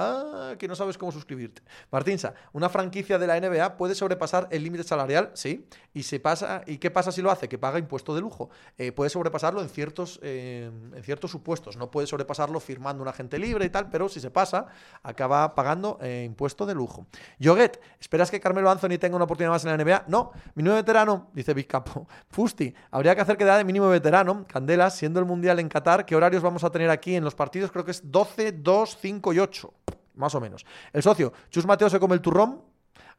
[0.00, 1.60] Ah, que no sabes cómo suscribirte.
[1.90, 5.32] Martinsa, ¿una franquicia de la NBA puede sobrepasar el límite salarial?
[5.34, 5.66] Sí.
[5.92, 7.48] ¿Y, se pasa, ¿Y qué pasa si lo hace?
[7.48, 8.48] Que paga impuesto de lujo.
[8.76, 11.76] Eh, puede sobrepasarlo en ciertos, eh, en ciertos supuestos.
[11.76, 14.66] No puede sobrepasarlo firmando un agente libre y tal, pero si se pasa,
[15.02, 17.08] acaba pagando eh, impuesto de lujo.
[17.40, 20.04] Yoguet, ¿esperas que Carmelo Anthony tenga una oportunidad más en la NBA?
[20.06, 20.30] No.
[20.54, 21.68] Mínimo veterano, dice Big.
[22.30, 24.46] Fusti, habría que hacer que de mínimo veterano.
[24.46, 27.72] Candela, siendo el Mundial en Qatar, ¿qué horarios vamos a tener aquí en los partidos?
[27.72, 29.72] Creo que es 12, 2, 5 y 8
[30.18, 30.66] más o menos.
[30.92, 32.62] El socio, Chus Mateo se come el turrón.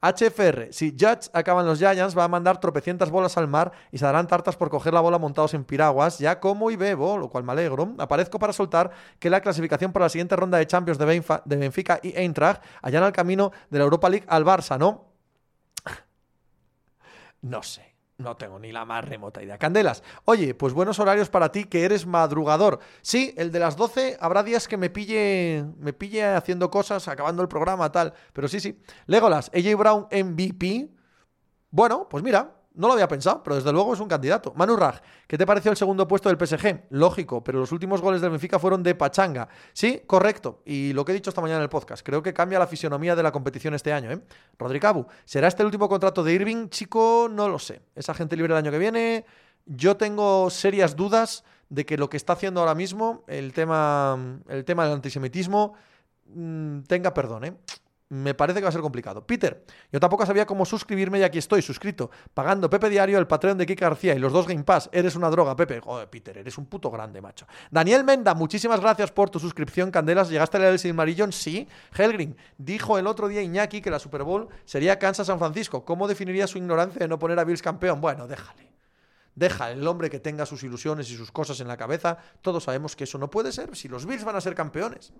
[0.01, 4.05] HFR, si Judge acaban los Giants, va a mandar tropecientas bolas al mar y se
[4.05, 6.19] darán tartas por coger la bola montados en piraguas.
[6.19, 7.95] Ya como y bebo, lo cual me alegro.
[7.97, 12.17] Aparezco para soltar que la clasificación para la siguiente ronda de Champions de, Benfica y
[12.17, 15.05] Eintracht allana el camino de la Europa League al Barça, ¿no?
[17.41, 17.88] No sé.
[18.19, 19.57] No tengo ni la más remota idea.
[19.57, 22.79] Candelas, oye, pues buenos horarios para ti que eres madrugador.
[23.01, 27.41] Sí, el de las 12 habrá días que me pille, me pille haciendo cosas, acabando
[27.41, 28.13] el programa, tal.
[28.33, 28.77] Pero sí, sí.
[29.05, 30.89] Legolas, AJ Brown MVP.
[31.71, 34.53] Bueno, pues mira, no lo había pensado, pero desde luego es un candidato.
[34.55, 36.85] Manu Raj, ¿qué te pareció el segundo puesto del PSG?
[36.91, 39.49] Lógico, pero los últimos goles del Benfica fueron de pachanga.
[39.73, 40.61] Sí, correcto.
[40.63, 43.17] Y lo que he dicho esta mañana en el podcast, creo que cambia la fisionomía
[43.17, 44.09] de la competición este año.
[44.11, 44.21] ¿eh?
[44.57, 46.69] Rodricabu, ¿será este el último contrato de Irving?
[46.69, 47.81] Chico, no lo sé.
[47.95, 49.25] Esa gente libre el año que viene.
[49.65, 54.17] Yo tengo serias dudas de que lo que está haciendo ahora mismo, el tema,
[54.47, 55.73] el tema del antisemitismo,
[56.33, 57.43] mm, tenga perdón.
[57.43, 57.53] ¿eh?
[58.09, 59.25] Me parece que va a ser complicado.
[59.25, 63.57] Peter, yo tampoco sabía cómo suscribirme y aquí estoy, suscrito, pagando Pepe Diario, el Patreon
[63.57, 64.89] de Kike García y los dos Game Pass.
[64.91, 65.79] Eres una droga, Pepe.
[65.79, 67.45] Joder, Peter, eres un puto grande, macho.
[67.69, 70.29] Daniel Menda, muchísimas gracias por tu suscripción, Candelas.
[70.29, 71.31] ¿Llegaste a leer el Silmarillion?
[71.31, 71.67] Sí.
[71.95, 75.85] Helgrin, dijo el otro día Iñaki que la Super Bowl sería Kansas-San Francisco.
[75.85, 78.01] ¿Cómo definiría su ignorancia de no poner a Bills campeón?
[78.01, 78.69] Bueno, déjale.
[79.35, 82.17] Deja el hombre que tenga sus ilusiones y sus cosas en la cabeza.
[82.41, 85.13] Todos sabemos que eso no puede ser si los Bills van a ser campeones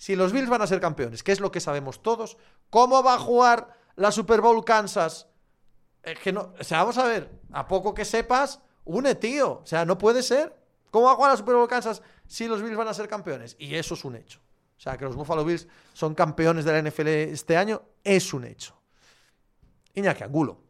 [0.00, 2.38] si los Bills van a ser campeones, que es lo que sabemos todos,
[2.70, 5.28] ¿cómo va a jugar la Super Bowl Kansas?
[6.02, 9.60] Es que no, o sea, vamos a ver, a poco que sepas, une, tío.
[9.62, 10.56] O sea, no puede ser.
[10.90, 13.56] ¿Cómo va a jugar la Super Bowl Kansas si los Bills van a ser campeones?
[13.58, 14.40] Y eso es un hecho.
[14.78, 18.44] O sea, que los Buffalo Bills son campeones de la NFL este año es un
[18.46, 18.74] hecho.
[19.92, 20.62] Iñaki Angulo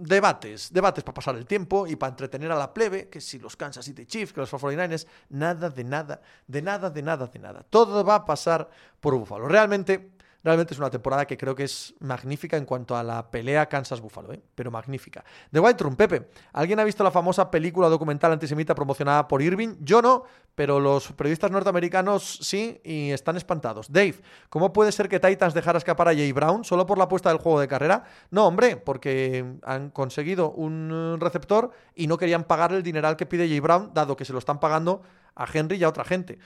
[0.00, 3.56] debates, debates para pasar el tiempo y para entretener a la plebe, que si los
[3.56, 7.64] Kansas City Chiefs, que los 49ers, nada de nada, de nada, de nada, de nada.
[7.68, 9.46] Todo va a pasar por Buffalo.
[9.46, 13.68] Realmente Realmente es una temporada que creo que es magnífica en cuanto a la pelea
[13.68, 14.40] Kansas-Buffalo, ¿eh?
[14.54, 15.24] pero magnífica.
[15.52, 19.76] The White Room, Pepe, ¿alguien ha visto la famosa película documental antisemita promocionada por Irving?
[19.80, 20.24] Yo no,
[20.54, 23.92] pero los periodistas norteamericanos sí y están espantados.
[23.92, 24.16] Dave,
[24.48, 27.38] ¿cómo puede ser que Titans dejara escapar a Jay Brown solo por la apuesta del
[27.38, 28.04] juego de carrera?
[28.30, 33.46] No, hombre, porque han conseguido un receptor y no querían pagar el dineral que pide
[33.46, 35.02] Jay Brown, dado que se lo están pagando
[35.34, 36.38] a Henry y a otra gente.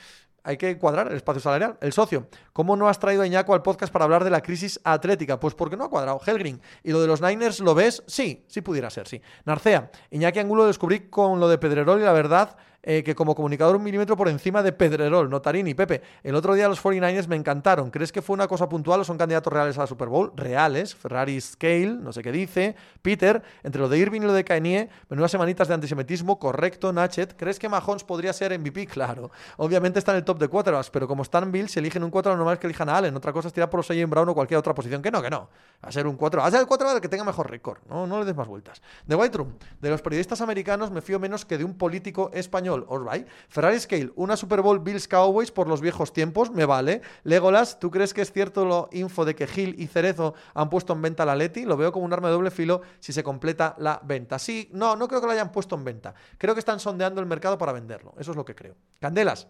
[0.45, 1.79] Hay que cuadrar el espacio salarial.
[1.81, 4.79] El socio, ¿cómo no has traído a Iñaco al podcast para hablar de la crisis
[4.85, 5.41] atlética?
[5.41, 6.21] Pues porque no ha cuadrado.
[6.25, 8.05] Helgrin, ¿y lo de los Niners lo ves?
[8.07, 9.21] Sí, sí pudiera ser, sí.
[9.47, 12.57] Narcea, Iñaki Angulo lo descubrí con lo de Pedrerol y la verdad
[12.87, 16.03] eh, que como comunicador un milímetro por encima de Pedrerol, Notarini, Pepe.
[16.23, 17.91] El otro día los 49ers me encantaron.
[17.91, 20.33] ¿Crees que fue una cosa puntual o son candidatos reales a la Super Bowl?
[20.37, 20.95] Reales.
[20.95, 22.77] Ferrari Scale, no sé qué dice.
[23.03, 27.35] Peter, entre lo de Irving y lo de Kanye, menudas semanitas de antisemitismo, correcto, Nachet.
[27.37, 28.85] ¿Crees que Mahomes podría ser MVP?
[28.95, 29.31] Claro.
[29.57, 32.33] Obviamente está en el top de quarterbacks, pero como están Bills, si eligen un 4,
[32.33, 33.17] lo normal es que elijan a Allen.
[33.17, 35.03] Otra cosa es tirar por los en Brown o cualquier otra posición.
[35.03, 35.49] Que no, que no.
[35.83, 36.41] Va a ser un 4.
[36.41, 37.79] Va a ser el 4 del que tenga mejor récord.
[37.89, 38.81] No, no le des más vueltas.
[39.09, 39.35] The White.
[39.81, 42.74] De los periodistas americanos me fío menos que de un político español.
[42.75, 43.27] All.
[43.49, 47.03] Ferrari Scale, una Super Bowl Bills Cowboys por los viejos tiempos, me vale.
[47.23, 50.93] Legolas, ¿tú crees que es cierto lo info de que Gil y Cerezo han puesto
[50.93, 51.65] en venta la Leti?
[51.65, 54.39] Lo veo como un arma de doble filo si se completa la venta.
[54.39, 56.15] Sí, no, no creo que lo hayan puesto en venta.
[56.39, 58.15] Creo que están sondeando el mercado para venderlo.
[58.19, 58.75] Eso es lo que creo.
[59.01, 59.47] Candelas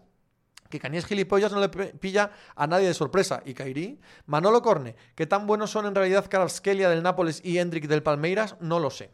[0.69, 3.41] que Cañés gilipollas no le pilla a nadie de sorpresa.
[3.45, 7.87] Y Kairi, Manolo Corne, ¿qué tan buenos son en realidad Skelia del Nápoles y Hendrik
[7.87, 8.55] del Palmeiras?
[8.59, 9.11] No lo sé.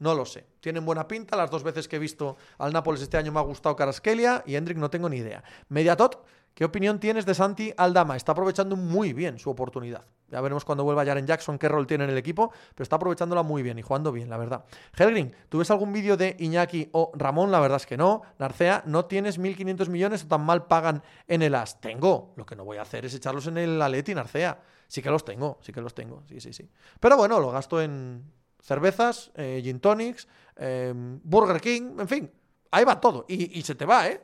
[0.00, 0.46] No lo sé.
[0.60, 1.36] Tienen buena pinta.
[1.36, 4.56] Las dos veces que he visto al Nápoles este año me ha gustado Caraskelia y
[4.56, 5.44] Hendrik no tengo ni idea.
[5.68, 6.24] Mediatot,
[6.54, 8.16] ¿qué opinión tienes de Santi Aldama?
[8.16, 10.06] Está aprovechando muy bien su oportunidad.
[10.28, 13.42] Ya veremos cuando vuelva Jaren Jackson qué rol tiene en el equipo, pero está aprovechándola
[13.42, 14.64] muy bien y jugando bien, la verdad.
[14.96, 17.50] Helgrin, ¿tú ves algún vídeo de Iñaki o Ramón?
[17.50, 18.22] La verdad es que no.
[18.38, 21.78] Narcea, ¿no tienes 1.500 millones o tan mal pagan en el AS?
[21.80, 22.32] Tengo.
[22.36, 24.62] Lo que no voy a hacer es echarlos en el Aleti, Narcea.
[24.86, 26.22] Sí que los tengo, sí que los tengo.
[26.26, 26.70] Sí, sí, sí.
[26.98, 28.24] Pero bueno, lo gasto en,
[28.60, 32.30] cervezas, eh, gin tonics, em, Burger King, en fin,
[32.70, 33.24] ahí va todo.
[33.28, 34.20] Y, se te va, ¿eh?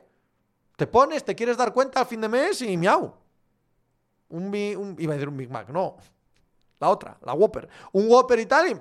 [0.75, 3.13] Te pones, te quieres dar cuenta al fin de mes y miau.
[4.29, 5.97] Un, un, iba a decir un Big Mac, no.
[6.79, 7.67] La otra, la Whopper.
[7.93, 8.79] Un Whopper y tal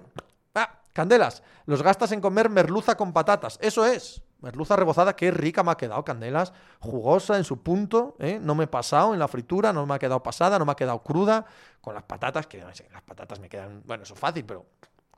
[0.54, 1.42] Ah, candelas.
[1.64, 3.58] Los gastas en comer merluza con patatas.
[3.60, 4.22] Eso es.
[4.40, 6.52] Merluza rebozada, qué rica me ha quedado, candelas.
[6.80, 8.38] Jugosa en su punto, ¿eh?
[8.40, 10.76] No me he pasado en la fritura, no me ha quedado pasada, no me ha
[10.76, 11.46] quedado cruda.
[11.80, 13.82] Con las patatas, que las patatas me quedan...
[13.86, 14.66] Bueno, eso es fácil, pero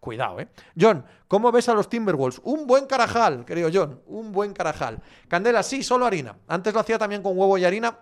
[0.01, 0.49] Cuidado, ¿eh?
[0.79, 2.41] John, ¿cómo ves a los Timberwolves?
[2.45, 5.03] Un buen carajal, querido John, un buen carajal.
[5.27, 6.37] Candela, sí, solo harina.
[6.47, 7.99] Antes lo hacía también con huevo y harina,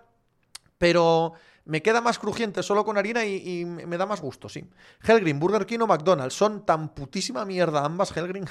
[0.77, 1.33] pero
[1.65, 4.63] me queda más crujiente solo con harina y, me da más gusto, sí.
[5.01, 8.45] Helgrin, Burger King o McDonald's, son tan putísima mierda ambas, Helgrin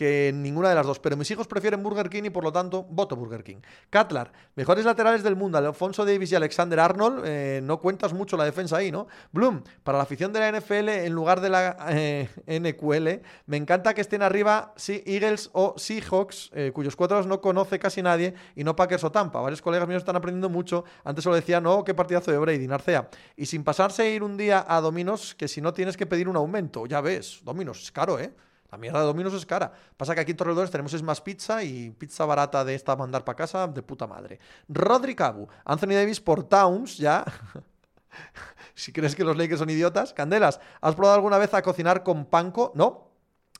[0.00, 0.98] que ninguna de las dos.
[0.98, 3.58] Pero mis hijos prefieren Burger King y por lo tanto voto Burger King.
[3.90, 7.22] Catlar, mejores laterales del mundo, Alfonso Davis y Alexander Arnold.
[7.26, 9.08] Eh, no cuentas mucho la defensa ahí, ¿no?
[9.30, 13.92] Bloom, para la afición de la NFL en lugar de la eh, NQL, me encanta
[13.92, 18.64] que estén arriba sí, Eagles o Seahawks, eh, cuyos cuadros no conoce casi nadie, y
[18.64, 19.42] no Packers o Tampa.
[19.42, 20.84] Varios colegas míos están aprendiendo mucho.
[21.04, 23.10] Antes solo decía, no, qué partidazo de Brady, Narcea.
[23.36, 26.26] Y sin pasarse a ir un día a Dominos, que si no tienes que pedir
[26.26, 26.86] un aumento.
[26.86, 28.32] Ya ves, Dominos es caro, ¿eh?
[28.70, 29.72] La mierda de Domino's es cara.
[29.96, 33.24] Pasa que aquí en Torredores tenemos es más pizza y pizza barata de esta mandar
[33.24, 34.38] para casa de puta madre.
[34.68, 37.24] Rodri Cabu, Anthony Davis por Towns, ya.
[38.74, 40.12] si crees que los Lakers son idiotas.
[40.12, 42.72] Candelas, ¿has probado alguna vez a cocinar con panko?
[42.74, 43.10] No.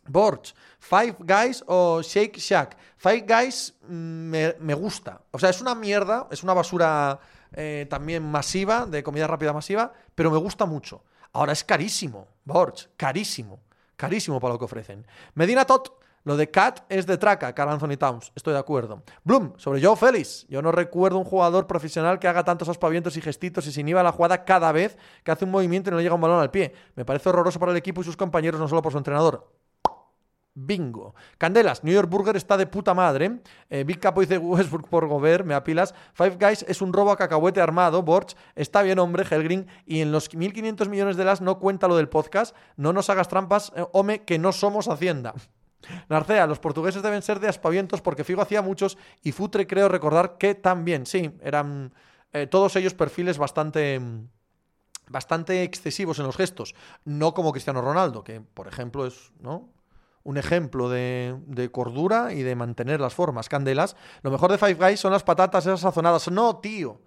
[0.07, 2.77] Borch, Five Guys o Shake Shack.
[2.97, 5.21] Five Guys mm, me, gusta.
[5.31, 7.21] O sea, es una mierda, es una basura
[7.53, 11.05] eh, también masiva, de comida rápida masiva, pero me gusta mucho.
[11.33, 13.61] Ahora es carísimo, Borch, carísimo.
[14.01, 15.07] Carísimo para lo que ofrecen.
[15.35, 15.93] Medina Tot,
[16.25, 18.33] lo de Cat es de traca, Carl Anthony Towns.
[18.35, 19.03] Estoy de acuerdo.
[19.25, 20.47] Bloom, sobre Joe Félix.
[20.49, 24.01] Yo no recuerdo un jugador profesional que haga tantos aspavientos y gestitos y sin iba
[24.01, 26.41] a la jugada cada vez que hace un movimiento y no le llega un balón
[26.41, 26.73] al pie.
[26.95, 29.47] Me parece horroroso para el equipo y sus compañeros, no solo por su entrenador.
[30.55, 31.15] Bingo.
[31.39, 33.41] Candelas, New York Burger está de puta madre.
[33.69, 35.95] Eh, Big Capo dice Westbrook por Gobert, me apilas.
[36.13, 38.03] Five Guys es un robo a cacahuete armado.
[38.03, 39.67] Borch, está bien, hombre, Helgrin.
[39.87, 42.55] Y en los 1.500 millones de las no cuenta lo del podcast.
[42.77, 45.35] No nos hagas trampas, eh, home, que no somos Hacienda.
[46.09, 50.37] Narcea, los portugueses deben ser de aspavientos porque Figo hacía muchos y Futre creo recordar
[50.39, 51.07] que también.
[51.07, 51.95] Sí, eran
[52.33, 54.01] eh, todos ellos perfiles bastante
[55.09, 56.75] bastante excesivos en los gestos,
[57.05, 59.69] no como Cristiano Ronaldo, que por ejemplo es, ¿no?
[60.23, 63.49] Un ejemplo de, cordura y de mantener las formas.
[63.49, 66.31] Candelas, lo mejor de Five Guys son las patatas esas sazonadas.
[66.31, 67.01] No, tío.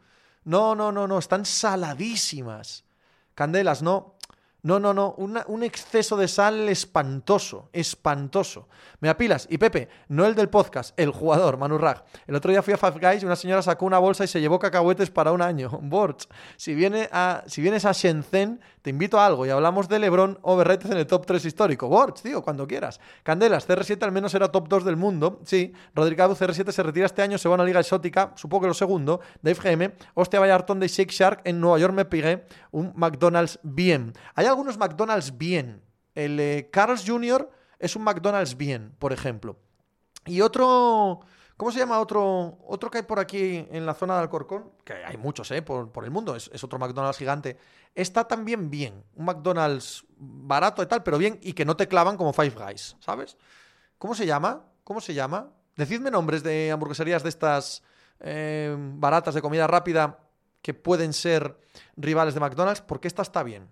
[0.43, 1.19] No, no, no, no.
[1.19, 2.85] Están saladísimas.
[3.35, 4.15] Candelas, no.
[4.65, 8.69] No, no, no, un exceso de sal espantoso, espantoso.
[9.01, 9.45] Me apilas.
[9.49, 12.05] Y Pepe, no el del podcast, el jugador, Manu Rag.
[12.27, 14.39] El otro día fui a Five Guys y una señora sacó una bolsa y se
[14.39, 15.69] llevó cacahuetes para un año.
[15.81, 19.97] Borch, si, viene a, si vienes a Shenzhen, te invito a algo y hablamos de
[19.97, 21.87] LeBron Overrated en el top 3 histórico.
[21.87, 22.99] Borch, tío, cuando quieras.
[23.23, 25.39] Candelas, CR7 al menos era top 2 del mundo.
[25.45, 28.67] Sí, Rodrigo CR7 se retira este año, se va a una liga exótica, supongo que
[28.67, 29.21] lo segundo.
[29.41, 34.11] Dave GM, hostia, vaya de Shake Shark en Nueva York me pigué un McDonald's bien.
[34.35, 35.81] Hay algunos McDonald's bien.
[36.13, 37.49] El eh, Carl's Jr.
[37.79, 39.57] es un McDonald's bien, por ejemplo.
[40.25, 41.21] Y otro,
[41.63, 44.69] ¿Cómo se llama otro, otro que hay por aquí en la zona de Alcorcón?
[44.83, 45.61] Que hay muchos, ¿eh?
[45.61, 46.35] Por, por el mundo.
[46.35, 47.57] Es, es, otro McDonald's gigante.
[47.95, 49.01] Está también bien.
[49.15, 52.97] Un McDonald's barato y tal, pero bien y que no te clavan como Five Guys,
[52.99, 53.37] ¿sabes?
[53.97, 54.65] ¿Cómo se llama?
[54.83, 55.53] ¿Cómo se llama?
[55.77, 57.81] Decidme nombres de hamburgueserías de estas
[58.19, 60.19] eh, baratas de comida rápida
[60.61, 61.57] que pueden ser
[61.95, 63.69] rivales de McDonald's, porque esta está bien.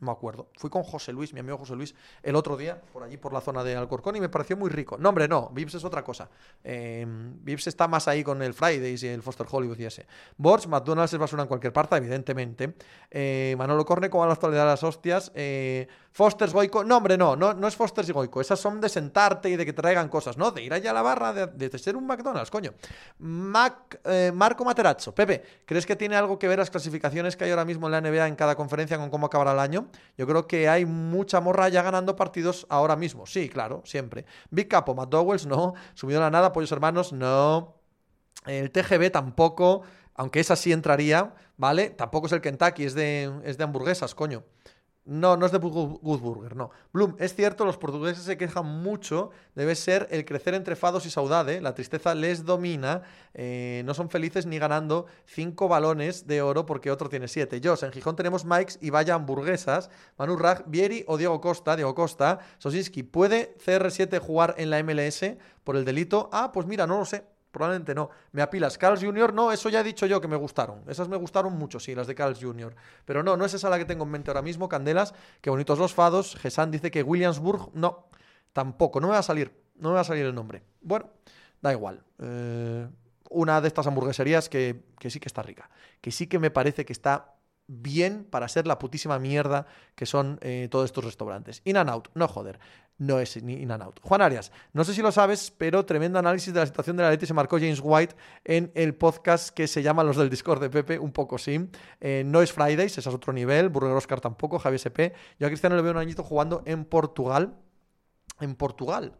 [0.00, 0.48] No me acuerdo.
[0.56, 3.40] Fui con José Luis, mi amigo José Luis, el otro día, por allí, por la
[3.40, 4.96] zona de Alcorcón, y me pareció muy rico.
[4.98, 5.50] No, hombre, no.
[5.50, 6.30] Vips es otra cosa.
[6.64, 10.06] Eh, Vips está más ahí con el Fridays y el Foster Hollywood y ese.
[10.38, 12.74] Borch, McDonald's es basura en cualquier parte, evidentemente.
[13.10, 15.32] Eh, Manolo Corne, como la actualidad de las hostias.
[15.34, 16.82] Eh, Fosters, Goico.
[16.82, 18.40] No, hombre, no, no, es Fosters y Goico.
[18.40, 20.50] Esas son de sentarte y de que traigan cosas, ¿no?
[20.50, 22.72] De ir allá a la barra, de, de ser un McDonald's, coño.
[23.18, 25.14] Mac, eh, Marco Materazzo.
[25.14, 28.00] Pepe, ¿crees que tiene algo que ver las clasificaciones que hay ahora mismo en la
[28.00, 29.88] NBA en cada conferencia con cómo acabará el año?
[30.18, 33.26] Yo creo que hay mucha morra ya ganando partidos ahora mismo.
[33.26, 34.24] Sí, claro, siempre.
[34.50, 35.74] Big Capo, Matt Dowells, no.
[35.94, 37.76] Subido a la nada, Pollos Hermanos, no.
[38.46, 39.82] El TGB tampoco,
[40.14, 41.90] aunque esa sí entraría, ¿vale?
[41.90, 44.42] Tampoco es el Kentucky, es de, es de hamburguesas, coño.
[45.06, 46.70] No, no es de Good Burger, no.
[46.92, 51.10] Bloom, es cierto, los portugueses se quejan mucho, debe ser el crecer entre fados y
[51.10, 56.66] saudade, la tristeza les domina, eh, no son felices ni ganando cinco balones de oro
[56.66, 57.62] porque otro tiene siete.
[57.62, 61.94] Yo, en Gijón tenemos Mikes y vaya hamburguesas, Manu Raj, Vieri o Diego Costa, Diego
[61.94, 65.24] Costa, Sosinski, ¿puede CR7 jugar en la MLS
[65.64, 66.28] por el delito?
[66.30, 68.10] Ah, pues mira, no lo sé, Probablemente no.
[68.32, 68.78] Me apilas.
[68.78, 70.82] Carl's Jr., no, eso ya he dicho yo que me gustaron.
[70.88, 72.74] Esas me gustaron mucho, sí, las de Carl's Jr.
[73.04, 74.68] Pero no, no es esa la que tengo en mente ahora mismo.
[74.68, 76.36] Candelas, qué bonitos los fados.
[76.36, 78.08] Gesan dice que Williamsburg, no,
[78.52, 79.00] tampoco.
[79.00, 80.62] No me va a salir, no me va a salir el nombre.
[80.80, 81.10] Bueno,
[81.60, 82.02] da igual.
[82.18, 82.86] Eh,
[83.30, 85.70] una de estas hamburgueserías que, que sí que está rica.
[86.00, 87.34] Que sí que me parece que está
[87.70, 91.62] bien para ser la putísima mierda que son eh, todos estos restaurantes.
[91.64, 92.58] In and out, no joder,
[93.00, 93.98] no es in and out.
[94.02, 97.10] Juan Arias, no sé si lo sabes, pero tremendo análisis de la situación de la
[97.10, 100.68] Leti se marcó James White en el podcast que se llama Los del Discord de
[100.68, 101.70] Pepe, un poco sí.
[101.98, 105.14] Eh, no es Fridays, ese es otro nivel, Burger Oscar tampoco, Javier SP.
[105.38, 107.56] Yo a Cristiano le veo un añito jugando en Portugal.
[108.38, 109.16] En Portugal.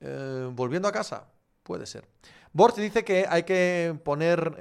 [0.00, 1.26] Eh, volviendo a casa,
[1.64, 2.06] puede ser.
[2.52, 4.56] Bort dice que hay que poner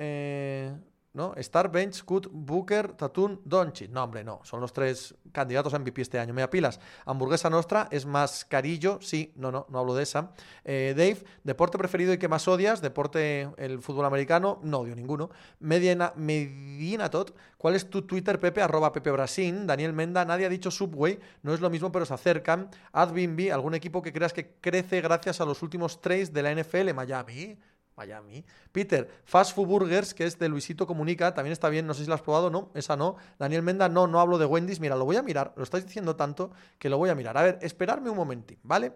[1.15, 1.33] ¿no?
[1.37, 3.89] Star, Bench, Kut, Booker, Tatun, Doncic.
[3.89, 4.41] No, hombre, no.
[4.43, 6.33] Son los tres candidatos a MVP este año.
[6.33, 6.79] Me apilas.
[7.05, 8.99] Hamburguesa Nostra es más carillo.
[9.01, 10.33] Sí, no, no, no hablo de esa.
[10.65, 12.81] Eh, Dave, deporte preferido y que más odias.
[12.81, 14.59] Deporte, el fútbol americano.
[14.61, 15.29] No odio ninguno.
[15.59, 17.35] Medina, Medina Tot.
[17.57, 18.61] ¿Cuál es tu Twitter, Pepe?
[18.61, 19.65] Arroba Pepe Brasil.
[19.65, 21.19] Daniel Menda, nadie ha dicho Subway.
[21.41, 22.69] No es lo mismo, pero se acercan.
[22.91, 26.93] Adbinby, algún equipo que creas que crece gracias a los últimos trades de la NFL.
[26.93, 27.57] Miami.
[27.95, 28.43] Miami.
[28.71, 32.09] Peter, Fast Food Burgers, que es de Luisito Comunica, también está bien, no sé si
[32.09, 33.15] la has probado, no, esa no.
[33.39, 36.15] Daniel Menda, no, no hablo de Wendy's, mira, lo voy a mirar, lo estáis diciendo
[36.15, 37.37] tanto que lo voy a mirar.
[37.37, 38.93] A ver, esperadme un momentín, ¿vale?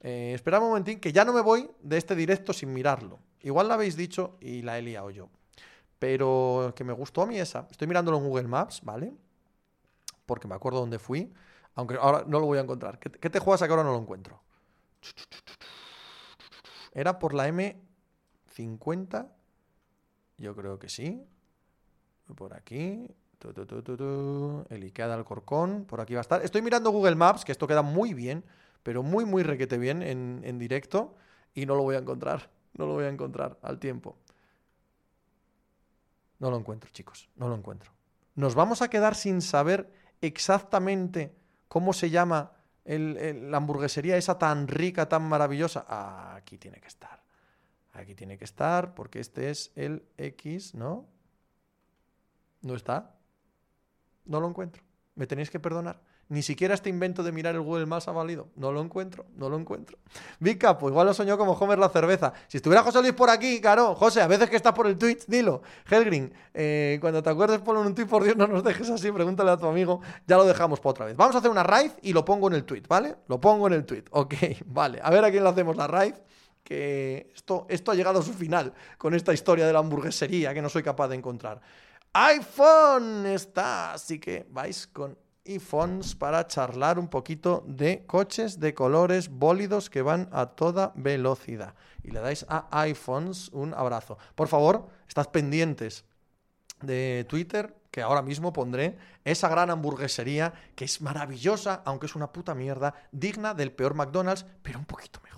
[0.00, 3.18] Eh, esperadme un momentín, que ya no me voy de este directo sin mirarlo.
[3.42, 5.28] Igual la habéis dicho y la he liado yo.
[5.98, 7.66] Pero que me gustó a mí esa.
[7.70, 9.12] Estoy mirándolo en Google Maps, ¿vale?
[10.26, 11.32] Porque me acuerdo dónde fui.
[11.74, 12.98] Aunque ahora no lo voy a encontrar.
[12.98, 14.40] ¿Qué, qué te juegas a que ahora no lo encuentro?
[16.92, 17.87] Era por la M
[18.58, 19.28] 50.
[20.38, 21.24] Yo creo que sí.
[22.34, 23.08] Por aquí.
[23.40, 25.84] el Ikea de Alcorcón.
[25.84, 26.44] Por aquí va a estar.
[26.44, 28.44] Estoy mirando Google Maps, que esto queda muy bien,
[28.82, 31.14] pero muy, muy requete bien en, en directo.
[31.54, 32.50] Y no lo voy a encontrar.
[32.74, 34.16] No lo voy a encontrar al tiempo.
[36.40, 37.28] No lo encuentro, chicos.
[37.36, 37.92] No lo encuentro.
[38.34, 41.32] Nos vamos a quedar sin saber exactamente
[41.68, 42.52] cómo se llama
[42.84, 46.34] la hamburguesería esa tan rica, tan maravillosa.
[46.34, 47.27] aquí tiene que estar.
[47.98, 51.08] Aquí tiene que estar, porque este es el X, ¿no?
[52.62, 53.16] ¿No está?
[54.24, 54.84] No lo encuentro.
[55.16, 56.00] Me tenéis que perdonar.
[56.28, 58.50] Ni siquiera este invento de mirar el Google Maps ha valido.
[58.54, 59.98] No lo encuentro, no lo encuentro.
[60.38, 62.32] Big Capo, igual lo soñó como Homer la cerveza.
[62.46, 65.26] Si estuviera José Luis por aquí, claro, José, a veces que estás por el Twitch,
[65.26, 65.62] dilo.
[65.90, 69.50] Helgrin, eh, cuando te acuerdes ponlo un tweet, por Dios, no nos dejes así, pregúntale
[69.50, 70.02] a tu amigo.
[70.24, 71.16] Ya lo dejamos para otra vez.
[71.16, 73.16] Vamos a hacer una raid y lo pongo en el tweet, ¿vale?
[73.26, 74.04] Lo pongo en el tweet.
[74.12, 74.34] Ok,
[74.66, 75.00] vale.
[75.02, 76.14] A ver a quién le hacemos la raid
[76.68, 80.60] que esto, esto ha llegado a su final con esta historia de la hamburguesería que
[80.60, 81.62] no soy capaz de encontrar.
[82.12, 85.16] iPhone está, así que vais con
[85.46, 91.72] iPhones para charlar un poquito de coches de colores bólidos que van a toda velocidad.
[92.02, 94.18] Y le dais a iPhones un abrazo.
[94.34, 96.04] Por favor, estad pendientes
[96.82, 102.30] de Twitter, que ahora mismo pondré esa gran hamburguesería que es maravillosa, aunque es una
[102.30, 105.37] puta mierda, digna del peor McDonald's, pero un poquito mejor.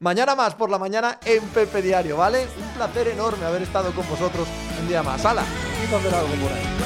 [0.00, 2.46] Mañana más por la mañana en Pepe Diario, ¿vale?
[2.60, 4.46] Un placer enorme haber estado con vosotros
[4.80, 5.24] un día más.
[5.24, 5.44] ¡Hala!
[5.82, 6.76] Y hacer algo por ahí.